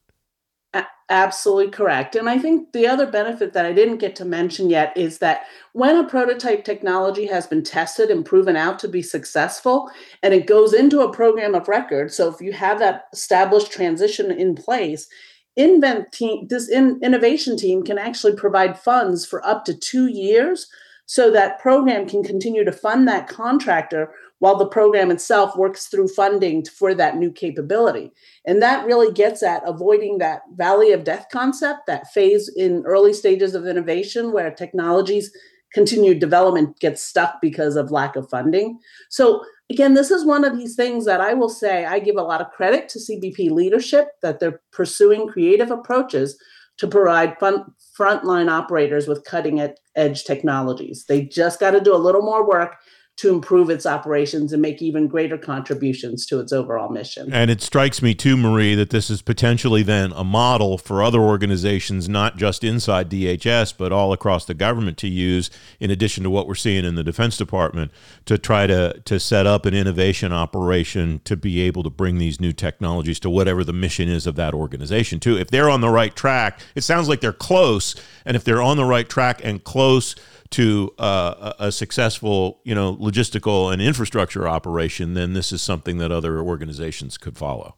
Absolutely 1.14 1.70
correct. 1.70 2.16
And 2.16 2.28
I 2.28 2.40
think 2.40 2.72
the 2.72 2.88
other 2.88 3.06
benefit 3.06 3.54
that 3.54 3.68
I 3.68 3.72
didn't 3.72 4.00
get 4.00 4.16
to 4.16 4.26
mention 4.26 4.72
yet 4.72 4.98
is 4.98 5.20
that 5.20 5.44
when 5.74 5.96
a 5.96 6.10
prototype 6.10 6.66
technology 6.66 7.28
has 7.28 7.46
been 7.46 7.64
tested 7.64 8.10
and 8.10 8.26
proven 8.26 8.56
out 8.56 8.80
to 8.80 8.88
be 8.88 9.04
successful 9.04 9.92
and 10.24 10.34
it 10.34 10.48
goes 10.48 10.74
into 10.74 11.02
a 11.02 11.14
program 11.14 11.54
of 11.54 11.68
record, 11.68 12.12
so 12.12 12.34
if 12.34 12.42
you 12.42 12.52
have 12.52 12.80
that 12.80 13.04
established 13.14 13.72
transition 13.72 14.32
in 14.32 14.56
place, 14.56 15.08
INVNT 15.56 16.12
team 16.12 16.48
this 16.48 16.68
in, 16.68 17.00
innovation 17.04 17.58
team 17.58 17.84
can 17.84 18.00
actually 18.00 18.36
provide 18.36 18.80
funds 18.80 19.24
for 19.24 19.46
up 19.46 19.66
to 19.66 19.78
2 19.78 20.08
years 20.08 20.68
so 21.14 21.30
that 21.30 21.60
program 21.60 22.10
can 22.10 22.24
continue 22.24 22.66
to 22.66 22.72
fund 22.72 23.08
that 23.08 23.28
contractor 23.28 24.12
while 24.40 24.58
the 24.58 24.66
program 24.66 25.12
itself 25.12 25.56
works 25.56 25.86
through 25.86 26.08
funding 26.08 26.66
for 26.66 26.96
that 26.96 27.18
new 27.18 27.32
capability. 27.32 28.12
And 28.48 28.64
that 28.64 28.84
really 28.88 29.14
gets 29.14 29.44
at 29.44 29.62
avoiding 29.64 30.18
that 30.18 30.42
valley 30.56 30.92
of 30.92 31.04
death 31.04 31.28
concept, 31.32 31.82
that 31.86 32.12
phase 32.12 32.52
in 32.56 32.82
early 32.88 33.14
stages 33.14 33.54
of 33.54 33.68
innovation 33.68 34.32
where 34.32 34.50
technologies 34.50 35.32
continued 35.72 36.18
development 36.18 36.80
gets 36.80 37.04
stuck 37.04 37.40
because 37.44 37.76
of 37.76 37.92
lack 37.92 38.16
of 38.16 38.28
funding. 38.28 38.80
So 39.12 39.44
again, 39.70 39.94
this 39.94 40.10
is 40.10 40.26
one 40.26 40.44
of 40.44 40.58
these 40.58 40.76
things 40.76 41.06
that 41.06 41.22
I 41.22 41.36
will 41.36 41.48
say 41.48 41.86
I 41.86 42.00
give 42.00 42.16
a 42.16 42.24
lot 42.24 42.42
of 42.42 42.50
credit 42.50 42.90
to 42.90 42.98
CBP 42.98 43.52
leadership 43.52 44.08
that 44.24 44.40
they're 44.40 44.62
pursuing 44.72 45.28
creative 45.28 45.70
approaches 45.70 46.42
to 46.78 46.88
provide 46.88 47.38
fun, 47.40 47.66
frontline 47.96 48.50
operators 48.50 49.08
with 49.08 49.24
cutting 49.26 49.60
edge 49.60 49.78
technologies. 50.24 51.06
They 51.06 51.24
just 51.24 51.60
got 51.60 51.72
to 51.72 51.82
do 51.82 51.96
a 51.96 51.98
little 51.98 52.22
more 52.22 52.48
work 52.48 52.78
to 53.16 53.30
improve 53.32 53.70
its 53.70 53.86
operations 53.86 54.54
and 54.54 54.62
make 54.62 54.82
even 54.82 55.08
greater 55.08 55.38
contributions 55.38 56.26
to 56.26 56.40
its 56.40 56.52
overall 56.52 56.90
mission. 56.90 57.32
And 57.32 57.52
it 57.52 57.62
strikes 57.62 58.02
me 58.02 58.16
too, 58.16 58.36
Marie, 58.36 58.74
that 58.74 58.90
this 58.90 59.12
is 59.12 59.22
potentially 59.22 59.84
then 59.84 60.12
a 60.14 60.24
model 60.24 60.80
for 60.80 61.04
other 61.04 61.20
organizations, 61.20 62.10
not 62.10 62.38
just 62.38 62.64
inside 62.64 63.12
DHS, 63.12 63.76
but 63.78 63.92
all 63.92 64.14
across 64.14 64.46
the 64.46 64.56
government 64.56 64.98
to 64.98 65.08
use, 65.08 65.52
in 65.80 65.92
addition 65.92 66.24
to 66.24 66.32
what 66.32 66.48
we're 66.48 66.56
seeing 66.56 66.86
in 66.86 66.96
the 66.96 67.04
Defense 67.04 67.38
Department, 67.38 67.92
to 68.26 68.40
try 68.40 68.66
to, 68.66 69.00
to 69.06 69.20
set 69.20 69.46
up 69.46 69.68
an 69.68 69.76
innovation 69.76 70.34
operation 70.34 71.22
to 71.24 71.38
be 71.38 71.62
able 71.62 71.84
to 71.84 71.92
bring 71.92 72.18
these 72.18 72.42
new 72.42 72.52
technologies 72.52 73.20
to 73.20 73.30
whatever 73.30 73.64
the 73.64 73.74
mission 73.74 74.10
is 74.10 74.26
of 74.26 74.36
that 74.36 74.56
organization, 74.56 75.20
too. 75.20 75.38
If 75.38 75.52
they're 75.52 75.70
on 75.70 75.82
the 75.82 75.90
right 75.90 76.16
track, 76.16 76.60
it 76.74 76.82
sounds 76.82 77.08
like 77.08 77.22
they're 77.22 77.32
close. 77.32 77.96
And 78.26 78.36
if 78.36 78.44
they're 78.44 78.62
on 78.62 78.78
the 78.78 78.86
right 78.86 79.08
track 79.08 79.40
and 79.44 79.64
close, 79.64 80.16
to 80.54 80.94
uh, 81.00 81.54
a 81.58 81.72
successful, 81.72 82.62
you 82.64 82.76
know, 82.76 82.96
logistical 83.04 83.72
and 83.72 83.82
infrastructure 83.82 84.48
operation, 84.48 85.14
then 85.14 85.34
this 85.34 85.52
is 85.52 85.62
something 85.62 85.98
that 85.98 86.12
other 86.12 86.40
organizations 86.40 87.18
could 87.18 87.38
follow. 87.38 87.76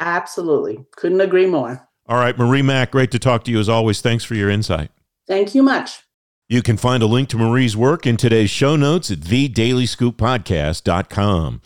Absolutely. 0.00 0.84
Couldn't 0.96 1.20
agree 1.20 1.46
more. 1.46 1.88
All 2.06 2.18
right, 2.18 2.36
Marie 2.36 2.62
Mak, 2.62 2.90
great 2.90 3.12
to 3.12 3.20
talk 3.20 3.44
to 3.44 3.52
you 3.52 3.60
as 3.60 3.68
always. 3.68 4.00
Thanks 4.00 4.24
for 4.24 4.34
your 4.34 4.50
insight. 4.50 4.90
Thank 5.28 5.54
you 5.54 5.62
much. 5.62 6.00
You 6.48 6.60
can 6.60 6.76
find 6.76 7.00
a 7.02 7.06
link 7.06 7.28
to 7.30 7.38
Marie's 7.38 7.76
work 7.76 8.06
in 8.06 8.16
today's 8.16 8.50
show 8.50 8.76
notes 8.76 9.10
at 9.10 9.20
thedailyscooppodcast.com. 9.20 11.62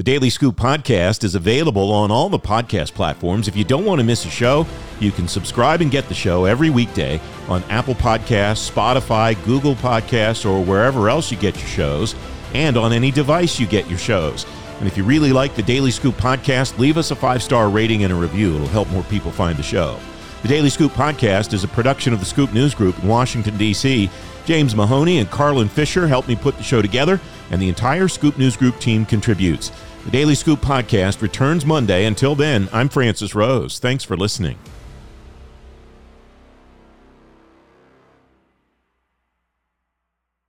The 0.00 0.04
Daily 0.04 0.30
Scoop 0.30 0.56
podcast 0.56 1.24
is 1.24 1.34
available 1.34 1.92
on 1.92 2.10
all 2.10 2.30
the 2.30 2.38
podcast 2.38 2.94
platforms. 2.94 3.48
If 3.48 3.54
you 3.54 3.64
don't 3.64 3.84
want 3.84 3.98
to 3.98 4.02
miss 4.02 4.24
a 4.24 4.30
show, 4.30 4.66
you 4.98 5.12
can 5.12 5.28
subscribe 5.28 5.82
and 5.82 5.90
get 5.90 6.08
the 6.08 6.14
show 6.14 6.46
every 6.46 6.70
weekday 6.70 7.20
on 7.48 7.62
Apple 7.64 7.92
Podcasts, 7.94 8.70
Spotify, 8.70 9.36
Google 9.44 9.74
Podcasts, 9.74 10.48
or 10.48 10.64
wherever 10.64 11.10
else 11.10 11.30
you 11.30 11.36
get 11.36 11.54
your 11.54 11.68
shows, 11.68 12.14
and 12.54 12.78
on 12.78 12.94
any 12.94 13.10
device 13.10 13.60
you 13.60 13.66
get 13.66 13.90
your 13.90 13.98
shows. 13.98 14.46
And 14.78 14.86
if 14.86 14.96
you 14.96 15.04
really 15.04 15.34
like 15.34 15.54
the 15.54 15.62
Daily 15.62 15.90
Scoop 15.90 16.14
podcast, 16.14 16.78
leave 16.78 16.96
us 16.96 17.10
a 17.10 17.14
five 17.14 17.42
star 17.42 17.68
rating 17.68 18.02
and 18.02 18.10
a 18.10 18.16
review. 18.16 18.54
It'll 18.54 18.68
help 18.68 18.88
more 18.88 19.02
people 19.02 19.30
find 19.30 19.58
the 19.58 19.62
show. 19.62 20.00
The 20.40 20.48
Daily 20.48 20.70
Scoop 20.70 20.92
podcast 20.92 21.52
is 21.52 21.62
a 21.62 21.68
production 21.68 22.14
of 22.14 22.20
the 22.20 22.24
Scoop 22.24 22.54
News 22.54 22.74
Group 22.74 22.98
in 23.02 23.06
Washington, 23.06 23.58
D.C. 23.58 24.08
James 24.46 24.74
Mahoney 24.74 25.18
and 25.18 25.30
Carlin 25.30 25.68
Fisher 25.68 26.08
helped 26.08 26.26
me 26.26 26.36
put 26.36 26.56
the 26.56 26.62
show 26.62 26.80
together, 26.80 27.20
and 27.50 27.60
the 27.60 27.68
entire 27.68 28.08
Scoop 28.08 28.38
News 28.38 28.56
Group 28.56 28.80
team 28.80 29.04
contributes. 29.04 29.70
The 30.04 30.10
Daily 30.10 30.34
Scoop 30.34 30.60
podcast 30.60 31.20
returns 31.20 31.66
Monday. 31.66 32.06
Until 32.06 32.34
then, 32.34 32.70
I'm 32.72 32.88
Francis 32.88 33.34
Rose. 33.34 33.78
Thanks 33.78 34.02
for 34.02 34.16
listening. 34.16 34.58